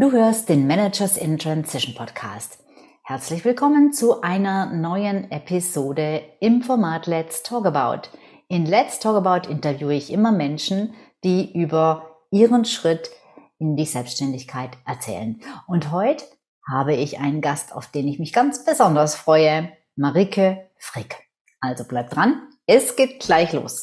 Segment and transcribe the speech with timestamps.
[0.00, 2.62] Du hörst den Managers in Transition Podcast.
[3.02, 8.08] Herzlich willkommen zu einer neuen Episode im Format Let's Talk About.
[8.46, 13.10] In Let's Talk About interviewe ich immer Menschen, die über ihren Schritt
[13.58, 15.40] in die Selbstständigkeit erzählen.
[15.66, 16.24] Und heute
[16.64, 21.24] habe ich einen Gast, auf den ich mich ganz besonders freue, Marike Frick.
[21.60, 23.82] Also bleib dran, es geht gleich los.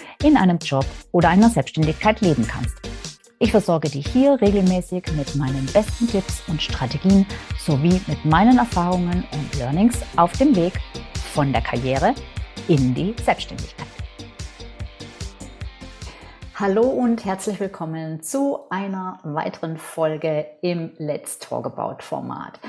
[0.23, 2.75] in einem Job oder einer Selbstständigkeit leben kannst.
[3.39, 7.25] Ich versorge dich hier regelmäßig mit meinen besten Tipps und Strategien
[7.57, 10.73] sowie mit meinen Erfahrungen und Learnings auf dem Weg
[11.33, 12.13] von der Karriere
[12.67, 13.87] in die Selbstständigkeit.
[16.53, 22.59] Hallo und herzlich willkommen zu einer weiteren Folge im Let's Talk About Format.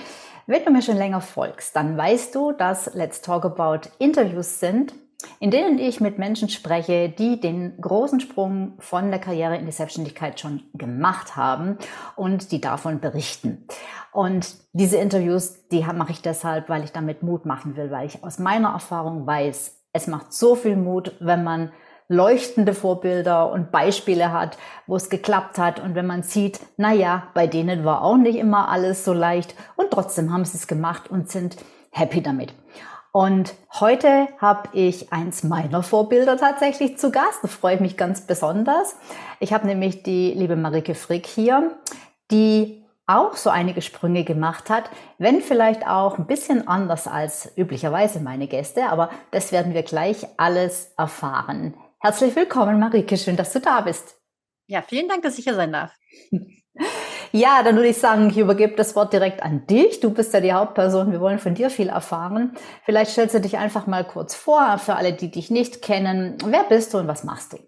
[0.46, 4.94] Wenn du mir schon länger folgst, dann weißt du, dass Let's Talk About Interviews sind,
[5.40, 9.72] in denen ich mit Menschen spreche, die den großen Sprung von der Karriere in die
[9.72, 11.78] Selbstständigkeit schon gemacht haben
[12.16, 13.66] und die davon berichten.
[14.12, 18.22] Und diese Interviews, die mache ich deshalb, weil ich damit Mut machen will, weil ich
[18.22, 21.72] aus meiner Erfahrung weiß, es macht so viel Mut, wenn man
[22.08, 27.28] leuchtende Vorbilder und Beispiele hat, wo es geklappt hat und wenn man sieht, na ja,
[27.32, 31.10] bei denen war auch nicht immer alles so leicht und trotzdem haben sie es gemacht
[31.10, 31.56] und sind
[31.90, 32.54] happy damit.
[33.12, 37.40] Und heute habe ich eins meiner Vorbilder tatsächlich zu Gast.
[37.42, 38.96] Das freut mich ganz besonders.
[39.38, 41.78] Ich habe nämlich die liebe Marike Frick hier,
[42.30, 48.20] die auch so einige Sprünge gemacht hat, wenn vielleicht auch ein bisschen anders als üblicherweise
[48.20, 51.74] meine Gäste, aber das werden wir gleich alles erfahren.
[52.00, 54.16] Herzlich willkommen, Marike, schön, dass du da bist.
[54.66, 55.92] Ja, vielen Dank, dass ich hier sein darf.
[57.32, 60.00] Ja, dann würde ich sagen, ich übergebe das Wort direkt an dich.
[60.00, 61.12] Du bist ja die Hauptperson.
[61.12, 62.54] Wir wollen von dir viel erfahren.
[62.84, 66.36] Vielleicht stellst du dich einfach mal kurz vor für alle, die dich nicht kennen.
[66.44, 67.58] Wer bist du und was machst du?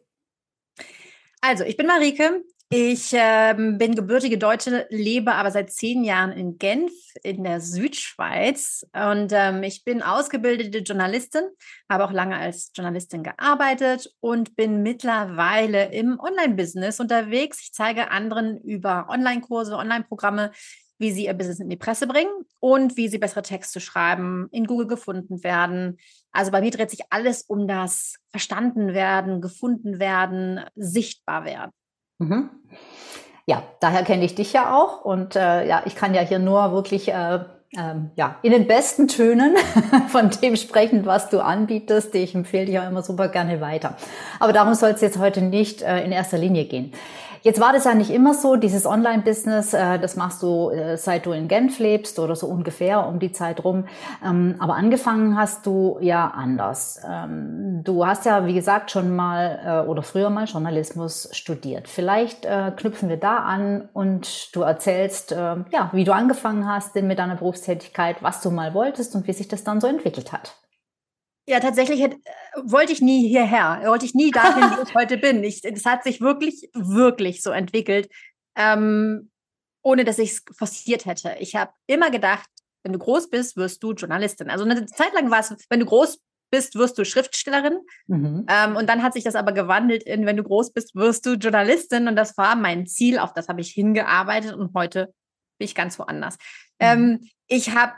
[1.41, 2.45] Also, ich bin Marike.
[2.71, 6.93] Ich ähm, bin gebürtige Deutsche, lebe aber seit zehn Jahren in Genf
[7.23, 11.45] in der Südschweiz und ähm, ich bin ausgebildete Journalistin,
[11.89, 17.61] habe auch lange als Journalistin gearbeitet und bin mittlerweile im Online-Business unterwegs.
[17.61, 20.51] Ich zeige anderen über Online-Kurse, Online-Programme,
[20.99, 24.67] wie sie ihr Business in die Presse bringen und wie sie bessere Texte schreiben, in
[24.67, 25.99] Google gefunden werden.
[26.33, 31.71] Also bei mir dreht sich alles um das Verstanden werden, gefunden werden, sichtbar werden.
[32.19, 32.51] Mhm.
[33.47, 36.73] Ja, daher kenne ich dich ja auch und äh, ja, ich kann ja hier nur
[36.73, 37.41] wirklich äh,
[37.77, 39.57] ähm, ja, in den besten Tönen
[40.09, 42.15] von dem sprechen, was du anbietest.
[42.15, 43.97] Ich empfehle dich auch immer super gerne weiter.
[44.41, 46.93] Aber darum soll es jetzt heute nicht äh, in erster Linie gehen.
[47.45, 51.27] Jetzt war das ja nicht immer so, dieses Online-Business, äh, das machst du, äh, seit
[51.27, 53.85] du in Genf lebst oder so ungefähr um die Zeit rum.
[54.25, 57.03] Ähm, aber angefangen hast du ja anders.
[57.07, 61.87] Ähm, du hast ja, wie gesagt, schon mal äh, oder früher mal Journalismus studiert.
[61.87, 67.19] Vielleicht knüpfen wir da an und du erzählst, äh, ja, wie du angefangen hast mit
[67.19, 70.55] deiner Berufstätigkeit, was du mal wolltest und wie sich das dann so entwickelt hat.
[71.47, 75.19] Ja, tatsächlich hätte, äh, wollte ich nie hierher, wollte ich nie dahin, wo ich heute
[75.19, 75.45] bin.
[75.45, 78.09] Ich, das hat sich wirklich, wirklich so entwickelt,
[78.57, 79.31] ähm,
[79.83, 81.37] ohne dass ich es forciert hätte.
[81.39, 82.49] Ich habe immer gedacht,
[82.83, 84.51] wenn du groß bist, wirst du Journalistin.
[84.51, 86.19] Also eine Zeit lang war es, wenn du groß
[86.51, 87.81] bist, wirst du Schriftstellerin.
[88.07, 88.47] Mhm.
[88.49, 91.35] Ähm, und dann hat sich das aber gewandelt in, wenn du groß bist, wirst du
[91.35, 92.09] Journalistin.
[92.09, 95.13] Und das war mein Ziel, auf das habe ich hingearbeitet und heute
[95.59, 96.37] bin ich ganz woanders.
[96.81, 96.87] Mhm.
[96.87, 97.95] Ähm, ich habe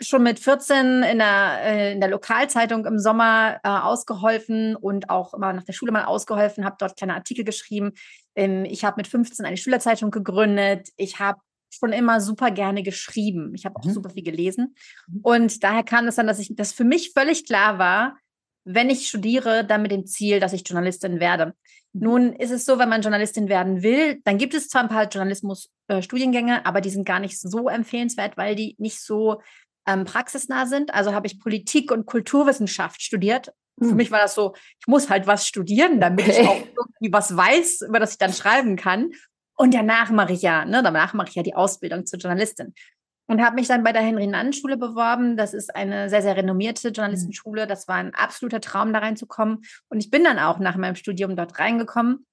[0.00, 5.34] schon mit 14 in der, äh, in der Lokalzeitung im Sommer äh, ausgeholfen und auch
[5.34, 7.92] immer nach der Schule mal ausgeholfen, habe dort kleine Artikel geschrieben.
[8.34, 10.88] Ähm, ich habe mit 15 eine Schülerzeitung gegründet.
[10.96, 11.40] Ich habe
[11.70, 13.52] schon immer super gerne geschrieben.
[13.54, 13.92] Ich habe auch mhm.
[13.92, 14.74] super viel gelesen.
[15.08, 15.20] Mhm.
[15.22, 18.16] Und daher kam es dann, dass ich, das für mich völlig klar war,
[18.64, 21.54] wenn ich studiere, dann mit dem Ziel, dass ich Journalistin werde.
[21.92, 22.00] Mhm.
[22.00, 25.08] Nun ist es so, wenn man Journalistin werden will, dann gibt es zwar ein paar
[25.08, 29.40] Journalismus-Studiengänge, äh, aber die sind gar nicht so empfehlenswert, weil die nicht so
[29.88, 30.92] ähm, praxisnah sind.
[30.92, 33.52] Also habe ich Politik und Kulturwissenschaft studiert.
[33.80, 33.90] Hm.
[33.90, 36.40] Für mich war das so, ich muss halt was studieren, damit okay.
[36.42, 39.10] ich auch irgendwie was weiß, über das ich dann schreiben kann.
[39.56, 42.74] Und danach mache ich ja, ne, danach mache ich ja die Ausbildung zur Journalistin.
[43.30, 45.36] Und habe mich dann bei der Henry-Nann-Schule beworben.
[45.36, 47.66] Das ist eine sehr, sehr renommierte Journalistenschule.
[47.66, 49.62] Das war ein absoluter Traum, da reinzukommen.
[49.88, 52.26] Und ich bin dann auch nach meinem Studium dort reingekommen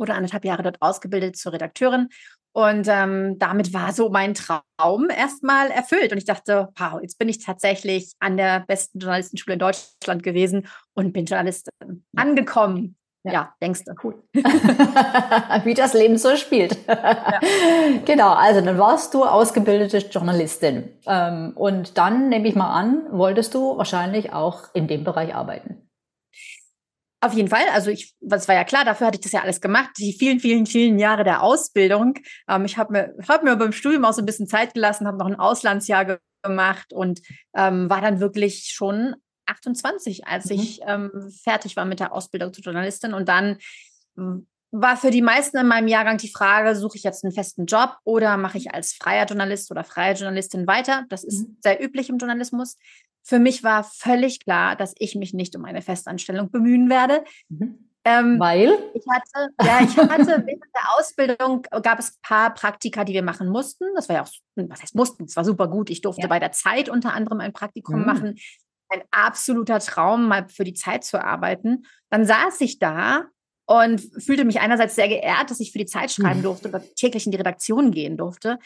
[0.00, 2.08] wurde anderthalb Jahre dort ausgebildet zur Redakteurin.
[2.52, 6.10] Und ähm, damit war so mein Traum erstmal erfüllt.
[6.10, 10.66] Und ich dachte, wow, jetzt bin ich tatsächlich an der besten Journalistenschule in Deutschland gewesen
[10.94, 12.96] und bin Journalistin angekommen.
[13.22, 13.92] Ja, ja denkst du.
[14.02, 14.22] Cool.
[15.64, 16.76] Wie das Leben so spielt.
[16.88, 17.40] Ja.
[18.04, 20.88] Genau, also dann warst du ausgebildete Journalistin.
[21.06, 25.89] Ähm, und dann, nehme ich mal an, wolltest du wahrscheinlich auch in dem Bereich arbeiten.
[27.22, 27.64] Auf jeden Fall.
[27.72, 29.90] Also ich, das war ja klar, dafür hatte ich das ja alles gemacht.
[29.98, 32.14] Die vielen, vielen, vielen Jahre der Ausbildung.
[32.48, 35.18] Ähm, ich habe mir, hab mir beim Studium auch so ein bisschen Zeit gelassen, habe
[35.18, 37.20] noch ein Auslandsjahr gemacht und
[37.54, 40.52] ähm, war dann wirklich schon 28, als mhm.
[40.52, 41.10] ich ähm,
[41.42, 43.12] fertig war mit der Ausbildung zur Journalistin.
[43.12, 43.58] Und dann
[44.16, 47.66] hm, war für die meisten in meinem Jahrgang die Frage, suche ich jetzt einen festen
[47.66, 51.04] Job oder mache ich als freier Journalist oder freie Journalistin weiter?
[51.08, 51.56] Das ist mhm.
[51.60, 52.76] sehr üblich im Journalismus.
[53.22, 57.24] Für mich war völlig klar, dass ich mich nicht um eine Festanstellung bemühen werde.
[57.48, 57.90] Mhm.
[58.04, 58.78] Ähm, Weil?
[58.94, 63.22] Ich hatte, ja, ich hatte während der Ausbildung gab es ein paar Praktika, die wir
[63.22, 63.84] machen mussten.
[63.94, 65.24] Das war ja auch, was heißt mussten?
[65.24, 65.90] Es war super gut.
[65.90, 66.28] Ich durfte ja.
[66.28, 68.06] bei der Zeit unter anderem ein Praktikum mhm.
[68.06, 68.38] machen.
[68.88, 71.84] Ein absoluter Traum, mal für die Zeit zu arbeiten.
[72.08, 73.26] Dann saß ich da
[73.66, 76.44] und fühlte mich einerseits sehr geehrt, dass ich für die Zeit schreiben mhm.
[76.44, 78.58] durfte oder täglich in die Redaktion gehen durfte.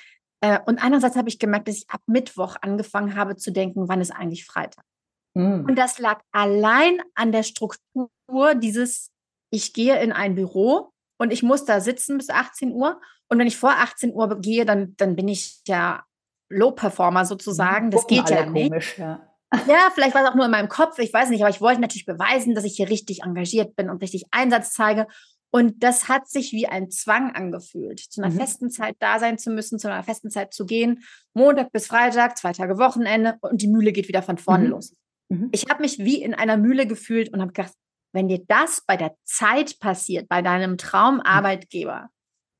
[0.45, 4.03] Äh, und einerseits habe ich gemerkt, dass ich ab Mittwoch angefangen habe zu denken, wann
[4.03, 4.85] ist eigentlich Freitag?
[5.33, 5.65] Mhm.
[5.67, 9.11] Und das lag allein an der Struktur dieses,
[9.51, 13.01] ich gehe in ein Büro und ich muss da sitzen bis 18 Uhr.
[13.31, 16.05] Und wenn ich vor 18 Uhr gehe, dann, dann bin ich ja
[16.51, 17.91] Low-Performer sozusagen.
[17.91, 18.69] Das geht ja nicht.
[18.69, 19.27] Komisch, ja.
[19.67, 21.81] Ja, vielleicht war es auch nur in meinem Kopf, ich weiß nicht, aber ich wollte
[21.81, 25.07] natürlich beweisen, dass ich hier richtig engagiert bin und richtig Einsatz zeige.
[25.55, 28.39] Und das hat sich wie ein Zwang angefühlt, zu einer mhm.
[28.39, 31.05] festen Zeit da sein zu müssen, zu einer festen Zeit zu gehen.
[31.33, 34.71] Montag bis Freitag, zwei Tage Wochenende und die Mühle geht wieder von vorne mhm.
[34.71, 34.97] los.
[35.29, 35.51] Mhm.
[35.53, 37.73] Ich habe mich wie in einer Mühle gefühlt und habe gedacht,
[38.13, 42.11] wenn dir das bei der Zeit passiert, bei deinem Traumarbeitgeber,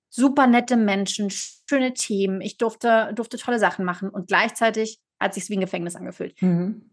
[0.09, 5.51] super nette Menschen, schöne Themen, ich durfte, durfte tolle Sachen machen und gleichzeitig hat sich
[5.51, 6.41] wie ein Gefängnis angefühlt.
[6.41, 6.93] Mhm.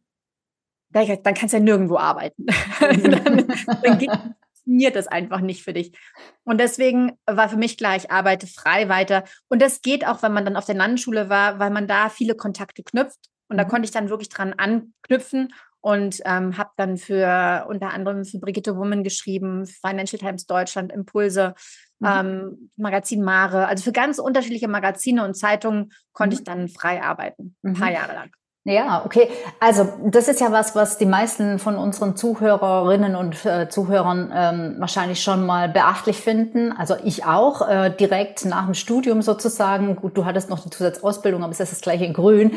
[0.89, 2.47] Dann, dann kannst du ja nirgendwo arbeiten.
[2.79, 3.47] dann,
[3.83, 4.09] dann geht,
[4.63, 5.97] funktioniert das einfach nicht für dich.
[6.43, 9.23] Und deswegen war für mich klar, ich arbeite frei weiter.
[9.49, 12.35] Und das geht auch, wenn man dann auf der Landesschule war, weil man da viele
[12.35, 13.19] Kontakte knüpft.
[13.49, 13.67] Und da mhm.
[13.69, 18.77] konnte ich dann wirklich dran anknüpfen und ähm, habe dann für unter anderem für Brigitte
[18.77, 21.55] Woman geschrieben, Financial Times Deutschland, Impulse,
[21.99, 22.07] mhm.
[22.07, 23.67] ähm, Magazin Mare.
[23.67, 26.39] Also für ganz unterschiedliche Magazine und Zeitungen konnte mhm.
[26.39, 27.95] ich dann frei arbeiten, ein paar mhm.
[27.95, 28.31] Jahre lang.
[28.63, 29.27] Ja, okay.
[29.59, 34.75] Also das ist ja was, was die meisten von unseren Zuhörerinnen und äh, Zuhörern ähm,
[34.77, 36.71] wahrscheinlich schon mal beachtlich finden.
[36.71, 39.95] Also ich auch, äh, direkt nach dem Studium sozusagen.
[39.95, 42.51] Gut, du hattest noch die Zusatzausbildung, aber es ist das gleiche in Grün,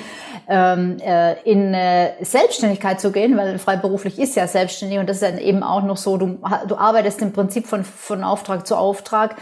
[0.46, 5.22] ähm, äh, in äh, Selbstständigkeit zu gehen, weil freiberuflich ist ja selbstständig und das ist
[5.22, 9.36] dann eben auch noch so, du, du arbeitest im Prinzip von, von Auftrag zu Auftrag.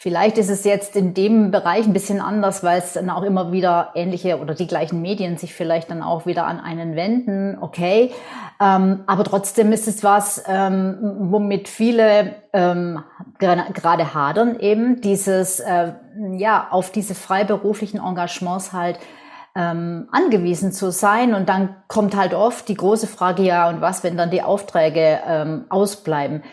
[0.00, 3.50] Vielleicht ist es jetzt in dem Bereich ein bisschen anders, weil es dann auch immer
[3.50, 7.58] wieder ähnliche oder die gleichen Medien sich vielleicht dann auch wieder an einen wenden.
[7.60, 8.12] Okay,
[8.60, 13.02] ähm, aber trotzdem ist es was, ähm, womit viele ähm,
[13.40, 15.92] gerade hadern eben dieses äh,
[16.30, 19.00] ja auf diese freiberuflichen Engagements halt
[19.58, 21.34] ähm, angewiesen zu sein.
[21.34, 25.18] Und dann kommt halt oft die große Frage, ja, und was, wenn dann die Aufträge
[25.26, 26.44] ähm, ausbleiben?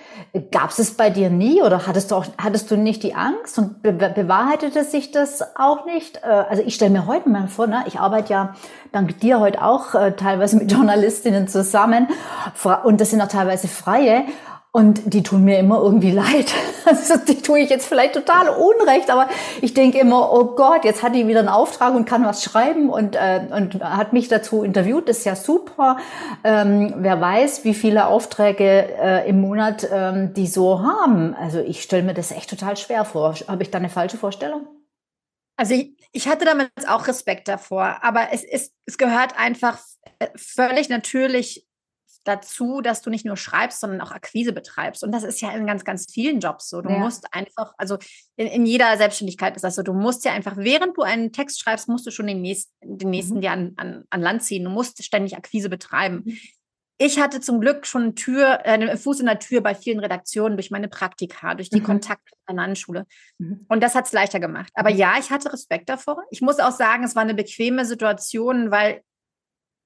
[0.52, 3.84] Gab es bei dir nie oder hattest du, auch, hattest du nicht die Angst und
[3.84, 6.22] be bewahrheitete sich das auch nicht?
[6.24, 8.56] Äh, also ich stelle mir heute mal vor, ne, ich arbeite ja
[8.92, 12.08] dank dir heute auch äh, teilweise mit Journalistinnen zusammen
[12.84, 14.24] und das sind auch teilweise freie.
[14.76, 16.54] Und die tun mir immer irgendwie leid.
[16.86, 19.28] Also die tue ich jetzt vielleicht total unrecht, aber
[19.60, 22.92] ich denke immer, oh Gott, jetzt hat die wieder einen Auftrag und kann was schreiben
[22.92, 25.10] und, äh, und hat mich dazu interviewt.
[25.10, 25.98] Das ist ja super.
[26.44, 31.34] Ähm, wer weiß, wie viele Aufträge äh, im Monat ähm, die so haben.
[31.34, 33.34] Also ich stelle mir das echt total schwer vor.
[33.48, 34.68] Habe ich da eine falsche Vorstellung?
[35.58, 39.80] Also ich, ich hatte damals auch Respekt davor, aber es ist, es gehört einfach
[40.20, 41.65] äh, völlig natürlich
[42.26, 45.04] dazu, dass du nicht nur schreibst, sondern auch Akquise betreibst.
[45.04, 46.82] Und das ist ja in ganz, ganz vielen Jobs so.
[46.82, 46.98] Du ja.
[46.98, 47.98] musst einfach, also
[48.36, 51.62] in, in, jeder Selbstständigkeit ist das so, du musst ja einfach, während du einen Text
[51.62, 53.42] schreibst, musst du schon den nächsten, den nächsten mhm.
[53.42, 54.64] dir an, an, an Land ziehen.
[54.64, 56.24] Du musst ständig Akquise betreiben.
[56.26, 56.38] Mhm.
[56.98, 60.00] Ich hatte zum Glück schon eine Tür, äh, einen Fuß in der Tür bei vielen
[60.00, 61.86] Redaktionen durch meine Praktika, durch die mhm.
[61.86, 63.06] Kontakte an der Landesschule.
[63.38, 63.66] Mhm.
[63.68, 64.72] Und das hat es leichter gemacht.
[64.74, 64.98] Aber mhm.
[64.98, 66.24] ja, ich hatte Respekt davor.
[66.32, 69.02] Ich muss auch sagen, es war eine bequeme Situation, weil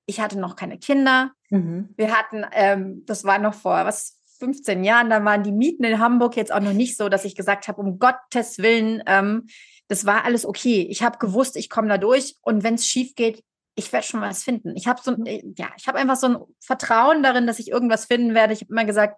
[0.06, 1.32] ich hatte noch keine Kinder.
[1.50, 1.90] Mhm.
[1.96, 6.00] Wir hatten, ähm, das war noch vor was 15 Jahren, da waren die Mieten in
[6.00, 9.48] Hamburg jetzt auch noch nicht so, dass ich gesagt habe, um Gottes Willen, ähm,
[9.88, 10.88] das war alles okay.
[10.90, 13.44] Ich habe gewusst, ich komme da durch und wenn es schief geht,
[13.76, 14.76] ich werde schon was finden.
[14.76, 15.26] Ich habe so, mhm.
[15.26, 18.54] äh, ja, ich habe einfach so ein Vertrauen darin, dass ich irgendwas finden werde.
[18.54, 19.18] Ich habe immer gesagt,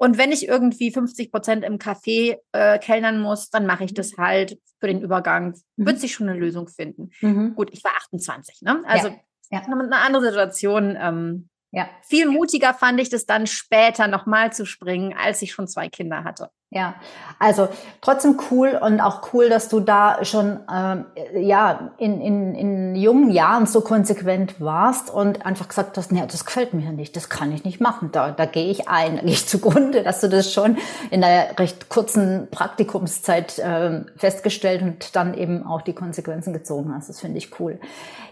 [0.00, 4.16] Und wenn ich irgendwie 50 Prozent im Café äh, kellnern muss, dann mache ich das
[4.16, 5.54] halt für den Übergang.
[5.76, 5.86] Mhm.
[5.86, 7.10] Wird sich schon eine Lösung finden.
[7.20, 7.54] Mhm.
[7.54, 8.82] Gut, ich war 28, ne?
[8.86, 9.16] Also ja.
[9.50, 9.62] Ja.
[9.62, 10.96] eine andere Situation.
[11.00, 11.88] Ähm, ja.
[12.02, 16.24] Viel mutiger fand ich das dann später nochmal zu springen, als ich schon zwei Kinder
[16.24, 16.50] hatte.
[16.70, 16.96] Ja,
[17.38, 17.68] also
[18.02, 23.30] trotzdem cool und auch cool, dass du da schon ähm, ja in, in, in jungen
[23.30, 27.52] Jahren so konsequent warst und einfach gesagt hast, nee, das gefällt mir nicht, das kann
[27.52, 30.52] ich nicht machen, da, da gehe ich ein, da gehe ich zugrunde, dass du das
[30.52, 30.76] schon
[31.10, 37.08] in der recht kurzen Praktikumszeit äh, festgestellt und dann eben auch die Konsequenzen gezogen hast.
[37.08, 37.80] Das finde ich cool.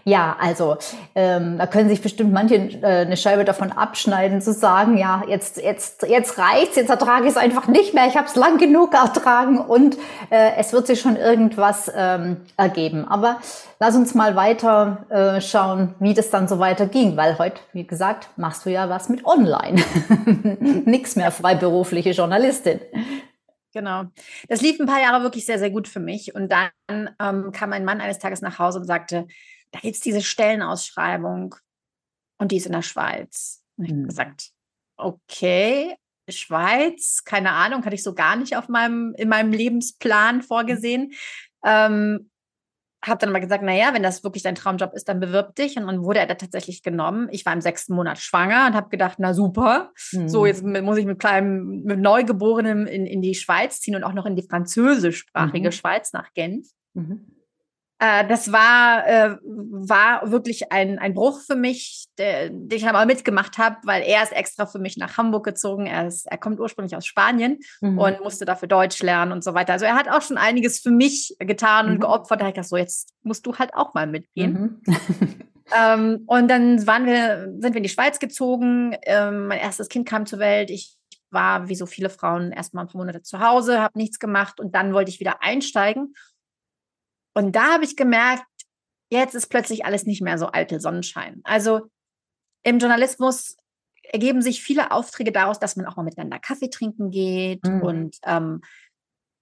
[0.03, 0.77] Ja, also
[1.15, 5.57] ähm, da können sich bestimmt manche äh, eine Scheibe davon abschneiden, zu sagen, ja, jetzt,
[5.57, 8.93] jetzt, jetzt reicht's, jetzt ertrage ich es einfach nicht mehr, ich habe es lang genug
[8.93, 9.97] ertragen und
[10.29, 13.05] äh, es wird sich schon irgendwas ähm, ergeben.
[13.05, 13.39] Aber
[13.79, 17.85] lass uns mal weiter äh, schauen, wie das dann so weiter ging, weil heute, wie
[17.85, 19.81] gesagt, machst du ja was mit Online.
[20.85, 22.79] Nix mehr freiberufliche Journalistin.
[23.73, 24.05] Genau.
[24.49, 26.33] Das lief ein paar Jahre wirklich sehr, sehr gut für mich.
[26.33, 29.27] Und dann ähm, kam mein Mann eines Tages nach Hause und sagte,
[29.71, 31.55] da gibt es diese Stellenausschreibung
[32.37, 33.63] und die ist in der Schweiz.
[33.77, 34.07] Und ich habe hm.
[34.07, 34.51] gesagt,
[34.97, 35.95] okay,
[36.29, 41.13] Schweiz, keine Ahnung, hatte ich so gar nicht auf meinem, in meinem Lebensplan vorgesehen.
[41.63, 42.29] Ähm,
[43.05, 45.77] habe dann mal gesagt, naja, wenn das wirklich dein Traumjob ist, dann bewirb dich.
[45.77, 47.27] Und dann wurde er da tatsächlich genommen.
[47.31, 50.27] Ich war im sechsten Monat schwanger und habe gedacht, na super, mhm.
[50.27, 54.13] so jetzt muss ich mit kleinem, mit Neugeborenem in, in die Schweiz ziehen und auch
[54.13, 55.71] noch in die französischsprachige mhm.
[55.71, 56.67] Schweiz nach Genf.
[56.93, 57.36] Mhm.
[57.99, 63.05] Äh, das war, äh, war wirklich ein, ein Bruch für mich, der, den ich aber
[63.07, 65.87] mitgemacht habe, weil er ist extra für mich nach Hamburg gezogen.
[65.87, 67.97] Er, ist, er kommt ursprünglich aus Spanien mhm.
[67.97, 69.73] und musste dafür Deutsch lernen und so weiter.
[69.73, 71.91] Also er hat auch schon einiges für mich getan mhm.
[71.93, 72.39] und geopfert.
[72.39, 74.81] Da habe ich gedacht, so jetzt musst du halt auch mal mitgehen.
[74.85, 74.93] Mhm.
[75.75, 78.95] ähm, und dann waren wir, sind wir in die Schweiz gezogen.
[79.03, 80.69] Ähm, mein erstes Kind kam zur Welt.
[80.69, 80.97] Ich
[81.31, 84.75] war wie so viele Frauen erstmal ein paar Monate zu Hause, habe nichts gemacht und
[84.75, 86.13] dann wollte ich wieder einsteigen.
[87.37, 88.47] Und da habe ich gemerkt,
[89.11, 91.39] jetzt ist plötzlich alles nicht mehr so alte Sonnenschein.
[91.43, 91.81] Also
[92.63, 93.57] im Journalismus
[94.01, 97.63] ergeben sich viele Aufträge daraus, dass man auch mal miteinander Kaffee trinken geht.
[97.63, 97.81] Mhm.
[97.83, 98.61] Und ähm,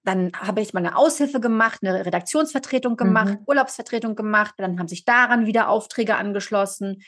[0.04, 3.44] dann habe ich mal eine Aushilfe gemacht, eine Redaktionsvertretung gemacht, mhm.
[3.46, 4.56] Urlaubsvertretung gemacht.
[4.58, 7.02] Dann haben sich daran wieder Aufträge angeschlossen.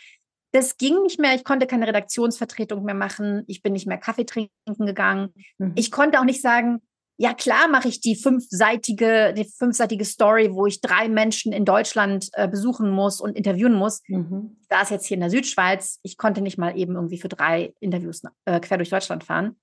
[0.53, 1.35] Das ging nicht mehr.
[1.35, 3.45] Ich konnte keine Redaktionsvertretung mehr machen.
[3.47, 5.35] Ich bin nicht mehr Kaffee trinken gegangen.
[5.59, 5.73] Mhm.
[5.75, 6.81] Ich konnte auch nicht sagen,
[7.19, 12.31] ja klar mache ich die fünfseitige, die fünfseitige Story, wo ich drei Menschen in Deutschland
[12.33, 14.03] äh, besuchen muss und interviewen muss.
[14.07, 14.57] Mhm.
[14.69, 15.99] Da ist jetzt hier in der Südschweiz.
[16.05, 19.57] Ich konnte nicht mal eben irgendwie für drei Interviews äh, quer durch Deutschland fahren.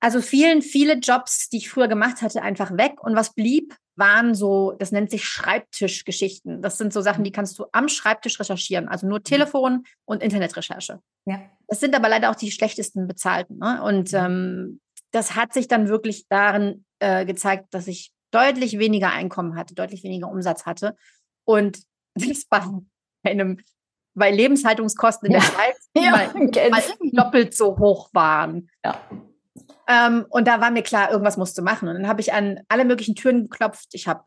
[0.00, 3.02] Also vielen, viele Jobs, die ich früher gemacht hatte, einfach weg.
[3.02, 6.60] Und was blieb, waren so, das nennt sich Schreibtischgeschichten.
[6.60, 8.88] Das sind so Sachen, die kannst du am Schreibtisch recherchieren.
[8.88, 9.24] Also nur mhm.
[9.24, 11.00] Telefon und Internetrecherche.
[11.24, 11.40] Ja.
[11.68, 13.58] Das sind aber leider auch die schlechtesten bezahlten.
[13.58, 13.82] Ne?
[13.82, 14.18] Und mhm.
[14.18, 14.80] ähm,
[15.14, 20.02] das hat sich dann wirklich darin äh, gezeigt, dass ich deutlich weniger Einkommen hatte, deutlich
[20.02, 20.96] weniger Umsatz hatte.
[21.44, 21.78] Und
[22.14, 22.60] das bei
[23.22, 23.60] einem,
[24.14, 25.38] bei Lebenshaltungskosten in ja.
[25.38, 28.68] der Schweiz ja, mal doppelt so hoch waren.
[28.84, 29.00] Ja.
[29.86, 31.88] Ähm, und da war mir klar, irgendwas musste machen.
[31.88, 33.88] Und dann habe ich an alle möglichen Türen geklopft.
[33.92, 34.24] Ich habe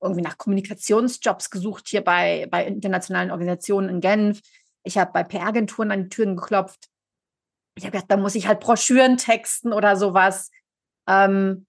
[0.00, 4.40] irgendwie nach Kommunikationsjobs gesucht hier bei, bei internationalen Organisationen in Genf.
[4.84, 6.88] Ich habe bei PR-Agenturen an die Türen geklopft
[7.76, 10.50] ich habe gedacht, da muss ich halt Broschüren texten oder sowas.
[11.08, 11.66] Ähm,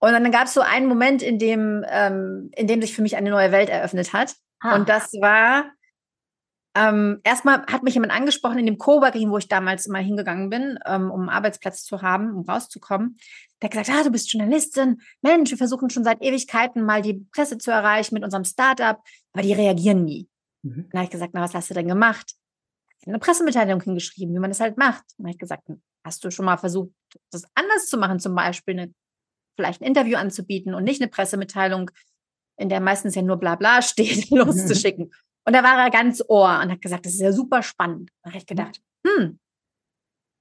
[0.00, 3.16] und dann gab es so einen Moment, in dem, ähm, in dem sich für mich
[3.16, 4.34] eine neue Welt eröffnet hat.
[4.60, 4.74] Ah.
[4.74, 5.70] Und das war,
[6.74, 10.78] ähm, erstmal hat mich jemand angesprochen in dem Coworking, wo ich damals immer hingegangen bin,
[10.86, 13.18] ähm, um einen Arbeitsplatz zu haben, um rauszukommen.
[13.60, 15.02] Der hat gesagt, ah, du bist Journalistin.
[15.20, 18.98] Mensch, wir versuchen schon seit Ewigkeiten mal die Presse zu erreichen mit unserem Startup,
[19.32, 20.28] aber die reagieren nie.
[20.62, 20.88] Mhm.
[20.90, 22.34] Dann habe ich gesagt, na, was hast du denn gemacht?
[23.06, 25.04] Eine Pressemitteilung hingeschrieben, wie man das halt macht.
[25.16, 25.68] Und habe ich gesagt,
[26.04, 26.90] hast du schon mal versucht,
[27.30, 28.94] das anders zu machen, zum Beispiel eine,
[29.56, 31.90] vielleicht ein Interview anzubieten und nicht eine Pressemitteilung,
[32.58, 35.12] in der meistens ja nur Blabla steht, loszuschicken.
[35.46, 38.10] Und da war er ganz ohr und hat gesagt, das ist ja super spannend.
[38.22, 39.38] Da habe ich gedacht, hm,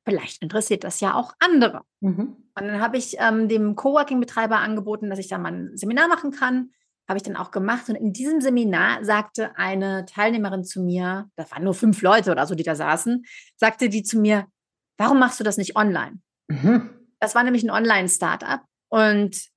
[0.06, 1.82] vielleicht interessiert das ja auch andere.
[2.02, 2.36] Mhm.
[2.56, 6.32] Und dann habe ich ähm, dem Coworking-Betreiber angeboten, dass ich da mal ein Seminar machen
[6.32, 6.72] kann
[7.10, 7.90] habe ich dann auch gemacht.
[7.90, 12.46] Und in diesem Seminar sagte eine Teilnehmerin zu mir, das waren nur fünf Leute oder
[12.46, 13.26] so, die da saßen,
[13.58, 14.46] sagte die zu mir,
[14.98, 16.20] warum machst du das nicht online?
[16.48, 16.92] Mhm.
[17.20, 18.62] Das war nämlich ein Online-Startup.
[18.90, 19.50] Und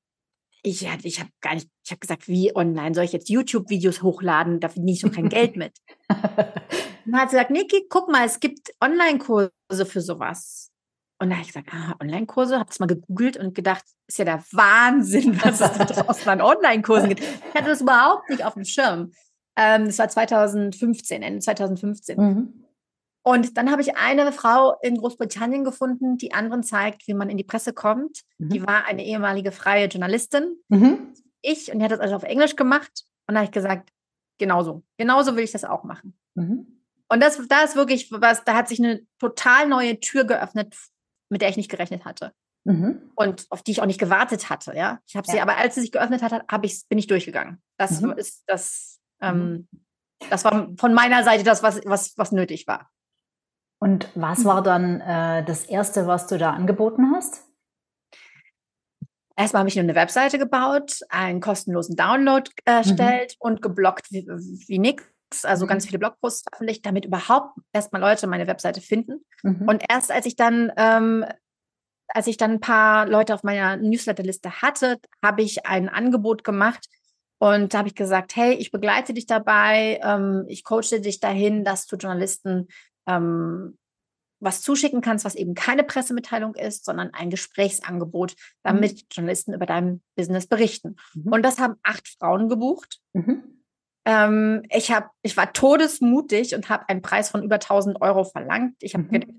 [0.63, 2.95] ich, ich habe gar nicht, ich habe gesagt, wie online?
[2.95, 4.59] Soll ich jetzt YouTube-Videos hochladen?
[4.59, 5.77] Da verdiene ich doch kein Geld mit.
[6.09, 10.72] dann hat sie gesagt, Niki, guck mal, es gibt Online-Kurse für sowas.
[11.23, 14.25] Und da habe ich gesagt, ah, Online-Kurse, habe es mal gegoogelt und gedacht, ist ja
[14.25, 17.21] der Wahnsinn, was es da draußen an Online-Kursen gibt.
[17.21, 19.13] Ich hatte das überhaupt nicht auf dem Schirm.
[19.55, 22.19] Ähm, das war 2015, Ende 2015.
[22.19, 22.65] Mhm.
[23.23, 27.37] Und dann habe ich eine Frau in Großbritannien gefunden, die anderen zeigt, wie man in
[27.37, 28.23] die Presse kommt.
[28.39, 28.49] Mhm.
[28.49, 30.57] Die war eine ehemalige freie Journalistin.
[30.71, 31.15] Mhm.
[31.41, 33.05] Ich, und die hat das also auf Englisch gemacht.
[33.29, 33.91] Und da habe ich gesagt,
[34.39, 36.19] genauso, genauso will ich das auch machen.
[36.35, 36.81] Mhm.
[37.09, 40.75] Und das, da ist wirklich was, da hat sich eine total neue Tür geöffnet,
[41.33, 42.33] mit der ich nicht gerechnet hatte.
[42.65, 43.11] Mhm.
[43.17, 45.01] Und auf die ich auch nicht gewartet hatte, ja.
[45.07, 45.43] Ich habe sie, ja.
[45.43, 47.61] aber als sie sich geöffnet hat, habe ich, bin ich durchgegangen.
[47.79, 48.13] Das mhm.
[48.13, 49.81] ist das, ähm, mhm.
[50.31, 52.91] das war von meiner Seite das, was, was, was nötig war.
[53.81, 57.43] Und was war dann äh, das Erste, was du da angeboten hast?
[59.35, 63.49] Erstmal habe ich eine Webseite gebaut, einen kostenlosen Download erstellt mhm.
[63.49, 65.03] und geblockt wie, wie nix.
[65.45, 65.89] Also ganz mhm.
[65.89, 69.25] viele Blogposts veröffentlicht, damit überhaupt erstmal Leute meine Webseite finden.
[69.43, 69.69] Mhm.
[69.69, 71.25] Und erst als ich dann, ähm,
[72.09, 76.89] als ich dann ein paar Leute auf meiner Newsletterliste hatte, habe ich ein Angebot gemacht,
[77.43, 81.65] und da habe ich gesagt, hey, ich begleite dich dabei, ähm, ich coache dich dahin,
[81.65, 82.69] dass du Journalisten
[83.09, 83.77] ähm,
[84.39, 89.07] was zuschicken kannst, was eben keine Pressemitteilung ist, sondern ein Gesprächsangebot, damit mhm.
[89.11, 90.95] Journalisten über dein Business berichten.
[91.15, 91.33] Mhm.
[91.33, 93.01] Und das haben acht Frauen gebucht.
[93.13, 93.62] Mhm.
[94.05, 98.77] Ähm, ich, hab, ich war todesmutig und habe einen Preis von über 1000 Euro verlangt.
[98.81, 99.11] Ich habe mhm.
[99.11, 99.37] gedacht,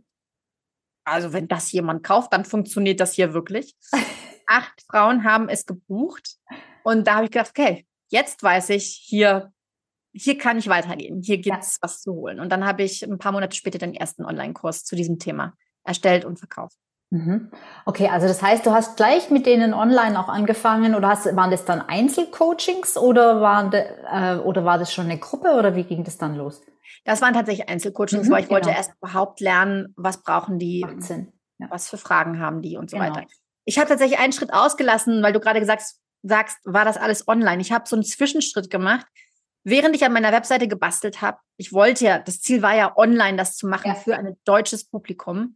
[1.05, 3.75] also wenn das jemand kauft, dann funktioniert das hier wirklich.
[4.47, 6.37] acht Frauen haben es gebucht.
[6.83, 9.53] Und da habe ich gedacht, okay, jetzt weiß ich, hier
[10.13, 11.77] hier kann ich weitergehen, hier gibt es ja.
[11.81, 12.39] was zu holen.
[12.39, 15.53] Und dann habe ich ein paar Monate später den ersten Online-Kurs zu diesem Thema
[15.83, 16.77] erstellt und verkauft.
[17.13, 17.51] Mhm.
[17.85, 21.51] Okay, also das heißt, du hast gleich mit denen online auch angefangen oder hast, waren
[21.51, 25.83] das dann Einzelcoachings oder, waren de, äh, oder war das schon eine Gruppe oder wie
[25.83, 26.63] ging das dann los?
[27.05, 28.55] Das waren tatsächlich Einzelcoachings, mhm, weil ich genau.
[28.55, 31.67] wollte erst überhaupt lernen, was brauchen die, ja.
[31.69, 33.09] was für Fragen haben die und so genau.
[33.09, 33.27] weiter.
[33.65, 35.83] Ich habe tatsächlich einen Schritt ausgelassen, weil du gerade gesagt
[36.23, 37.61] sagst, war das alles online.
[37.61, 39.05] Ich habe so einen Zwischenschritt gemacht
[39.63, 43.37] während ich an meiner Webseite gebastelt habe, ich wollte ja, das Ziel war ja online
[43.37, 43.95] das zu machen ja.
[43.95, 45.55] für ein deutsches Publikum.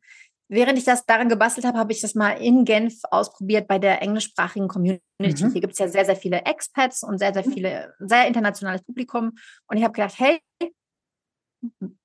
[0.49, 4.01] Während ich das daran gebastelt habe, habe ich das mal in Genf ausprobiert bei der
[4.01, 5.01] englischsprachigen Community.
[5.19, 5.51] Mhm.
[5.51, 7.51] Hier gibt es ja sehr, sehr viele Expats und sehr, sehr mhm.
[7.51, 9.33] viele, sehr internationales Publikum.
[9.67, 10.39] Und ich habe gedacht, hey,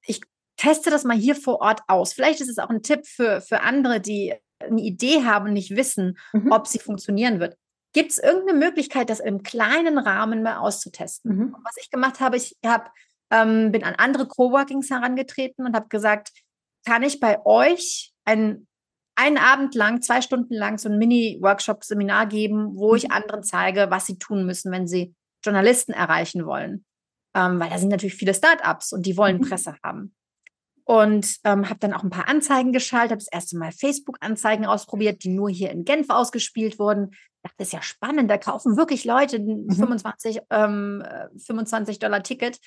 [0.07, 0.21] ich
[0.57, 2.13] teste das mal hier vor Ort aus.
[2.13, 5.77] Vielleicht ist es auch ein Tipp für, für andere, die eine Idee haben und nicht
[5.77, 6.51] wissen, mhm.
[6.51, 7.57] ob sie funktionieren wird.
[7.93, 11.37] Gibt es irgendeine Möglichkeit, das im kleinen Rahmen mal auszutesten?
[11.37, 11.57] Mhm.
[11.63, 12.91] was ich gemacht habe, ich hab,
[13.31, 16.31] ähm, bin an andere Coworkings herangetreten und habe gesagt,
[16.85, 18.67] kann ich bei euch ein,
[19.15, 22.97] einen Abend lang, zwei Stunden lang so ein Mini-Workshop-Seminar geben, wo mhm.
[22.97, 26.85] ich anderen zeige, was sie tun müssen, wenn sie Journalisten erreichen wollen.
[27.35, 29.49] Ähm, weil da sind natürlich viele Startups und die wollen mhm.
[29.49, 30.15] Presse haben
[30.85, 35.23] und ähm, habe dann auch ein paar Anzeigen geschaltet, habe das erste Mal Facebook-Anzeigen ausprobiert,
[35.23, 37.11] die nur hier in Genf ausgespielt wurden.
[37.13, 39.75] Ich dachte, das ist ja spannend, da kaufen wirklich Leute ein mhm.
[39.75, 41.05] 25, ähm,
[41.39, 42.59] 25 Dollar Ticket,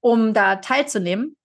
[0.00, 1.36] um da teilzunehmen.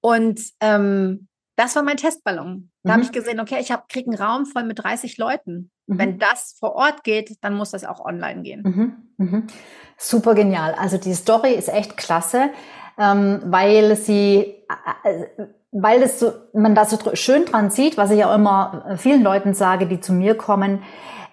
[0.00, 2.70] Und ähm, das war mein Testballon.
[2.82, 2.92] Da mhm.
[2.92, 5.70] habe ich gesehen, okay, ich kriege einen Raum voll mit 30 Leuten.
[5.86, 5.98] Mhm.
[5.98, 8.62] Wenn das vor Ort geht, dann muss das auch online gehen.
[8.64, 9.26] Mhm.
[9.26, 9.46] mhm.
[9.98, 10.74] Super genial.
[10.74, 12.50] Also die Story ist echt klasse
[12.98, 14.54] ähm, weil sie,
[15.04, 19.22] äh, weil es so, man da so schön dran sieht, was ich auch immer vielen
[19.22, 20.82] Leuten sage, die zu mir kommen,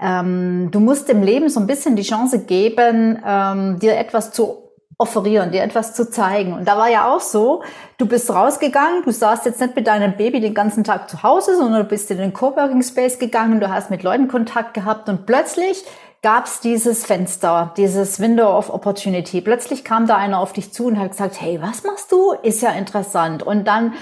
[0.01, 4.68] ähm, du musst dem Leben so ein bisschen die Chance geben, ähm, dir etwas zu
[4.99, 6.53] offerieren, dir etwas zu zeigen.
[6.53, 7.63] Und da war ja auch so,
[7.97, 11.55] du bist rausgegangen, du saßt jetzt nicht mit deinem Baby den ganzen Tag zu Hause,
[11.55, 15.25] sondern du bist in den Coworking Space gegangen, du hast mit Leuten Kontakt gehabt und
[15.25, 15.85] plötzlich
[16.21, 19.39] gab es dieses Fenster, dieses Window of Opportunity.
[19.39, 22.33] Plötzlich kam da einer auf dich zu und hat gesagt, hey, was machst du?
[22.43, 23.41] Ist ja interessant.
[23.41, 23.93] Und dann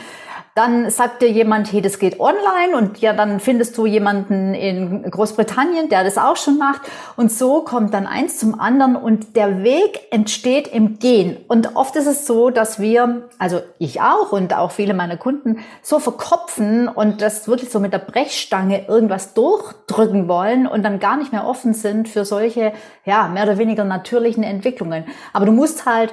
[0.57, 5.03] dann sagt dir jemand, hey, das geht online und ja, dann findest du jemanden in
[5.03, 6.81] Großbritannien, der das auch schon macht.
[7.15, 11.37] Und so kommt dann eins zum anderen und der Weg entsteht im Gehen.
[11.47, 15.59] Und oft ist es so, dass wir, also ich auch und auch viele meiner Kunden,
[15.83, 21.17] so verkopfen und das wirklich so mit der Brechstange irgendwas durchdrücken wollen und dann gar
[21.17, 22.73] nicht mehr offen sind für solche,
[23.05, 25.05] ja, mehr oder weniger natürlichen Entwicklungen.
[25.33, 26.11] Aber du musst halt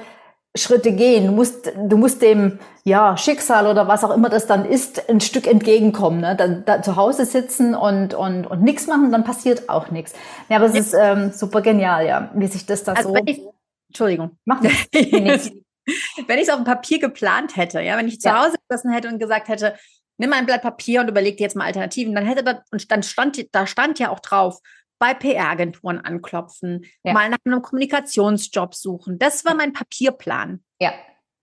[0.55, 1.27] Schritte gehen.
[1.27, 5.19] Du musst, du musst dem ja, Schicksal oder was auch immer das dann ist, ein
[5.19, 6.21] Stück entgegenkommen.
[6.21, 6.35] Ne?
[6.35, 10.13] Dann da zu Hause sitzen und, und, und nichts machen, dann passiert auch nichts.
[10.49, 13.15] Ja, aber es ist ähm, super genial, ja, wie sich das da also so.
[13.25, 13.41] Ich,
[13.89, 14.37] Entschuldigung.
[14.45, 14.71] Mach das.
[14.93, 18.43] wenn ich es auf dem Papier geplant hätte, ja, wenn ich zu ja.
[18.43, 19.75] Hause gesessen hätte und gesagt hätte,
[20.17, 22.91] nimm mal ein Blatt Papier und überleg dir jetzt mal Alternativen, dann hätte da, und
[22.91, 24.59] dann stand, da stand ja auch drauf,
[25.05, 27.13] bei PR-Agenturen anklopfen, ja.
[27.13, 29.19] mal nach einem Kommunikationsjob suchen.
[29.19, 30.63] Das war mein Papierplan.
[30.79, 30.93] Ja.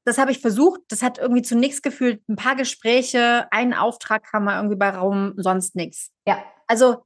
[0.04, 0.80] Das habe ich versucht.
[0.88, 2.28] Das hat irgendwie zu nichts gefühlt.
[2.28, 6.10] Ein paar Gespräche, einen Auftrag kam mal irgendwie bei Raum, sonst nichts.
[6.26, 6.42] Ja.
[6.66, 7.04] Also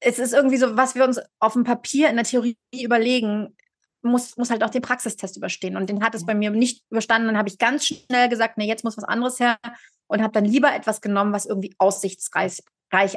[0.00, 3.56] es ist irgendwie so, was wir uns auf dem Papier in der Theorie überlegen,
[4.02, 5.76] muss, muss halt auch den Praxistest überstehen.
[5.76, 7.28] Und den hat es bei mir nicht überstanden.
[7.28, 9.58] Dann habe ich ganz schnell gesagt, nee, jetzt muss was anderes her.
[10.08, 12.58] Und habe dann lieber etwas genommen, was irgendwie aussichtsreich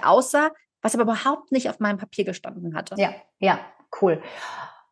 [0.03, 2.95] aussah, was aber überhaupt nicht auf meinem Papier gestanden hatte.
[2.97, 3.09] Ja,
[3.39, 3.59] ja,
[4.01, 4.21] cool.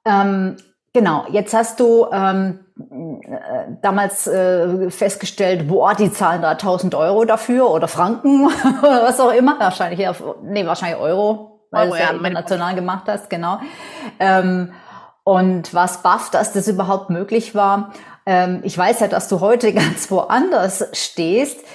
[0.06, 0.58] Ähm,
[0.93, 7.26] genau, jetzt hast du ähm, äh, damals äh, festgestellt, boah, die zahlen da 1000 Euro
[7.26, 8.45] dafür oder Franken
[8.82, 9.60] oder was auch immer.
[9.60, 13.60] Wahrscheinlich, ja, nee, wahrscheinlich Euro, weil Euro, du es ja, ja international gemacht hast, genau.
[14.19, 14.74] Ähm,
[15.24, 17.93] und was baff, dass das überhaupt möglich war.
[18.28, 21.65] Ähm, ich weiß ja, dass du heute ganz woanders stehst.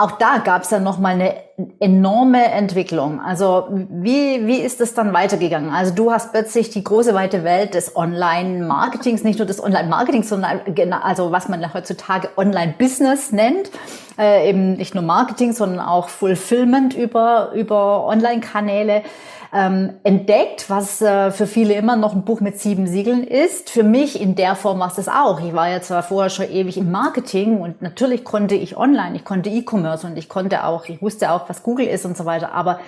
[0.00, 1.34] Auch da gab es ja noch mal eine
[1.78, 3.20] enorme Entwicklung.
[3.20, 5.74] Also wie, wie ist es dann weitergegangen?
[5.74, 10.62] Also du hast plötzlich die große weite Welt des Online-Marketings, nicht nur des Online-Marketings, sondern
[11.02, 13.70] also was man heutzutage Online-Business nennt,
[14.18, 19.02] äh, eben nicht nur Marketing, sondern auch Fulfillment über, über Online-Kanäle
[19.52, 23.70] ähm, entdeckt, was äh, für viele immer noch ein Buch mit sieben Siegeln ist.
[23.70, 25.40] Für mich in der Form war es das auch.
[25.40, 29.24] Ich war ja zwar vorher schon ewig im Marketing und natürlich konnte ich online, ich
[29.24, 32.52] konnte E-Commerce und ich konnte auch, ich wusste auch, was Google ist und so weiter,
[32.52, 32.78] aber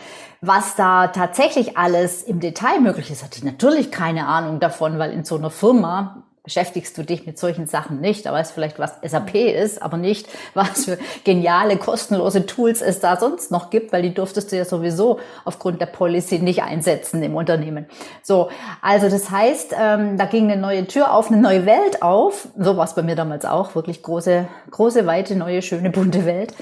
[0.40, 5.12] was da tatsächlich alles im Detail möglich ist, hatte ich natürlich keine Ahnung davon, weil
[5.12, 8.96] in so einer Firma beschäftigst du dich mit solchen Sachen nicht, aber weißt vielleicht, was
[9.04, 14.02] SAP ist, aber nicht, was für geniale, kostenlose Tools es da sonst noch gibt, weil
[14.02, 17.86] die durftest du ja sowieso aufgrund der Policy nicht einsetzen im Unternehmen.
[18.22, 18.50] So,
[18.80, 22.48] also das heißt, ähm, da ging eine neue Tür auf, eine neue Welt auf.
[22.58, 26.54] So war es bei mir damals auch, wirklich große, große, weite, neue, schöne, bunte Welt.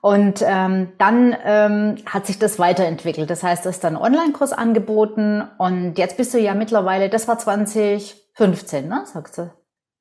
[0.00, 3.28] Und ähm, dann ähm, hat sich das weiterentwickelt.
[3.28, 7.38] Das heißt, du hast dann Online-Kurs angeboten und jetzt bist du ja mittlerweile, das war
[7.38, 9.50] 20 15, ne, sagst du?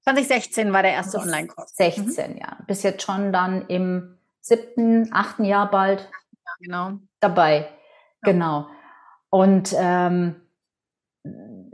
[0.03, 1.75] 2016 war der erste Online-Kurs.
[1.75, 2.37] 16, mhm.
[2.37, 2.57] ja.
[2.67, 5.99] Bis jetzt schon dann im siebten, achten Jahr bald
[6.31, 6.99] ja, genau.
[7.19, 7.67] dabei.
[8.23, 8.31] Ja.
[8.31, 8.67] Genau.
[9.29, 10.35] Und ähm,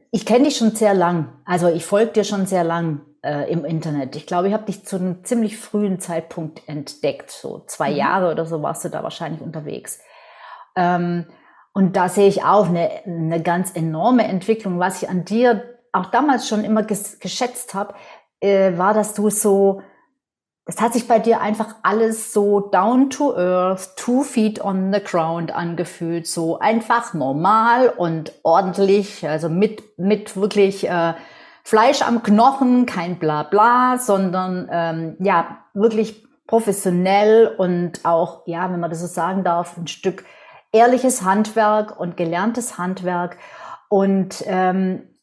[0.09, 1.39] ich kenne dich schon sehr lang.
[1.45, 4.15] Also ich folge dir schon sehr lang äh, im Internet.
[4.15, 7.29] Ich glaube, ich habe dich zu einem ziemlich frühen Zeitpunkt entdeckt.
[7.29, 7.97] So zwei mhm.
[7.97, 9.99] Jahre oder so warst du da wahrscheinlich unterwegs.
[10.75, 11.27] Ähm,
[11.73, 16.07] und da sehe ich auch eine, eine ganz enorme Entwicklung, was ich an dir auch
[16.07, 17.93] damals schon immer ges geschätzt habe,
[18.39, 19.81] äh, war, dass du so,
[20.65, 24.99] es hat sich bei dir einfach alles so down to earth, two feet on the
[24.99, 31.13] ground angefühlt, so einfach normal und ordentlich, also mit, mit wirklich äh,
[31.63, 38.91] Fleisch am Knochen, kein Blabla, sondern ähm, ja, wirklich professionell und auch, ja, wenn man
[38.91, 40.25] das so sagen darf, ein Stück
[40.71, 43.37] ehrliches Handwerk und gelerntes Handwerk.
[43.89, 45.14] Und ähm,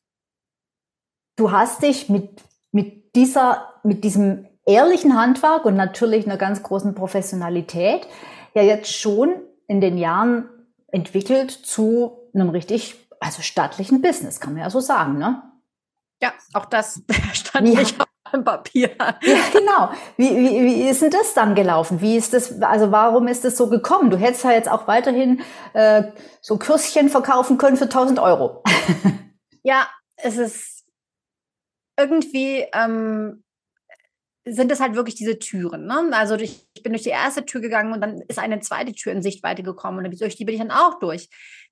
[1.43, 6.95] du hast dich mit, mit dieser, mit diesem ehrlichen Handwerk und natürlich einer ganz großen
[6.95, 8.07] Professionalität
[8.55, 9.35] ja jetzt schon
[9.67, 10.49] in den Jahren
[10.87, 15.43] entwickelt zu einem richtig, also staatlichen Business, kann man ja so sagen, ne?
[16.21, 17.03] Ja, auch das
[17.33, 17.81] stand ja.
[17.81, 18.91] nicht auf dem Papier.
[18.99, 19.15] Ja,
[19.53, 19.91] genau.
[20.17, 22.01] Wie, wie, wie ist denn das dann gelaufen?
[22.01, 24.11] Wie ist das, also warum ist das so gekommen?
[24.11, 25.41] Du hättest ja jetzt auch weiterhin
[25.73, 26.05] äh,
[26.41, 28.63] so Kürschen verkaufen können für 1000 Euro.
[29.65, 30.72] Ja, es ist
[32.03, 33.43] irgendwie ähm,
[34.45, 35.87] sind es halt wirklich diese Türen.
[35.87, 36.11] Ne?
[36.13, 39.13] Also ich, ich, bin durch die erste Tür gegangen und dann ist eine zweite Tür
[39.13, 41.29] in Sichtweite gekommen und durch die bin ich dann auch durch.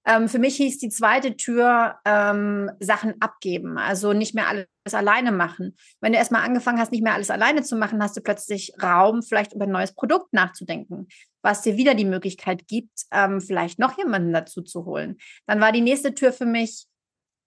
[0.07, 5.33] Ähm, für mich hieß die zweite Tür ähm, Sachen abgeben, also nicht mehr alles alleine
[5.33, 5.77] machen.
[6.01, 9.23] Wenn du erstmal angefangen hast, nicht mehr alles alleine zu machen, hast du plötzlich Raum,
[9.23, 11.09] vielleicht über ein neues Produkt nachzudenken,
[11.43, 15.19] was dir wieder die Möglichkeit gibt, ähm, vielleicht noch jemanden dazu zu holen.
[15.47, 16.87] Dann war die nächste Tür für mich,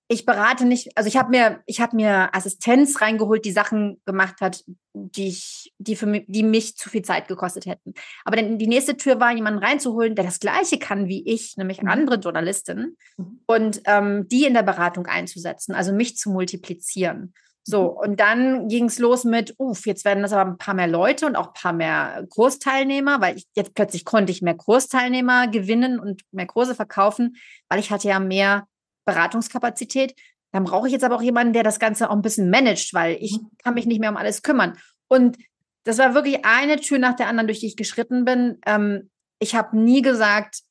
[0.07, 4.41] ich berate nicht, also ich habe mir, ich habe mir Assistenz reingeholt, die Sachen gemacht
[4.41, 4.63] hat,
[4.93, 7.93] die ich, die für mich, die mich zu viel Zeit gekostet hätten.
[8.25, 11.81] Aber dann die nächste Tür war, jemanden reinzuholen, der das Gleiche kann wie ich, nämlich
[11.81, 11.89] mhm.
[11.89, 13.39] andere Journalistin, mhm.
[13.47, 17.33] und ähm, die in der Beratung einzusetzen, also mich zu multiplizieren.
[17.63, 17.97] So, mhm.
[17.97, 21.25] und dann ging es los mit, uff, jetzt werden das aber ein paar mehr Leute
[21.25, 25.97] und auch ein paar mehr Kursteilnehmer, weil ich jetzt plötzlich konnte ich mehr Kursteilnehmer gewinnen
[25.97, 27.37] und mehr Kurse verkaufen,
[27.69, 28.67] weil ich hatte ja mehr
[29.05, 30.15] Beratungskapazität.
[30.51, 33.17] Dann brauche ich jetzt aber auch jemanden, der das Ganze auch ein bisschen managt, weil
[33.19, 33.49] ich mhm.
[33.63, 34.77] kann mich nicht mehr um alles kümmern.
[35.07, 35.37] Und
[35.83, 38.59] das war wirklich eine Tür nach der anderen, durch die ich geschritten bin.
[38.65, 40.61] Ähm, ich habe nie gesagt,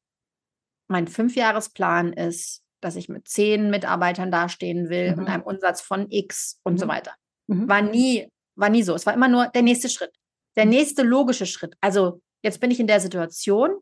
[0.88, 5.18] mein Fünfjahresplan ist, dass ich mit zehn Mitarbeitern dastehen will mhm.
[5.18, 6.78] und einem Umsatz von X und mhm.
[6.78, 7.12] so weiter.
[7.46, 7.68] Mhm.
[7.68, 8.94] War nie, war nie so.
[8.94, 10.12] Es war immer nur der nächste Schritt.
[10.56, 10.70] Der mhm.
[10.70, 11.74] nächste logische Schritt.
[11.80, 13.78] Also jetzt bin ich in der Situation,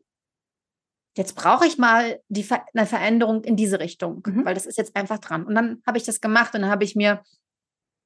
[1.15, 4.45] jetzt brauche ich mal die Ver eine Veränderung in diese Richtung, mhm.
[4.45, 5.45] weil das ist jetzt einfach dran.
[5.45, 7.21] Und dann habe ich das gemacht und dann habe ich mir,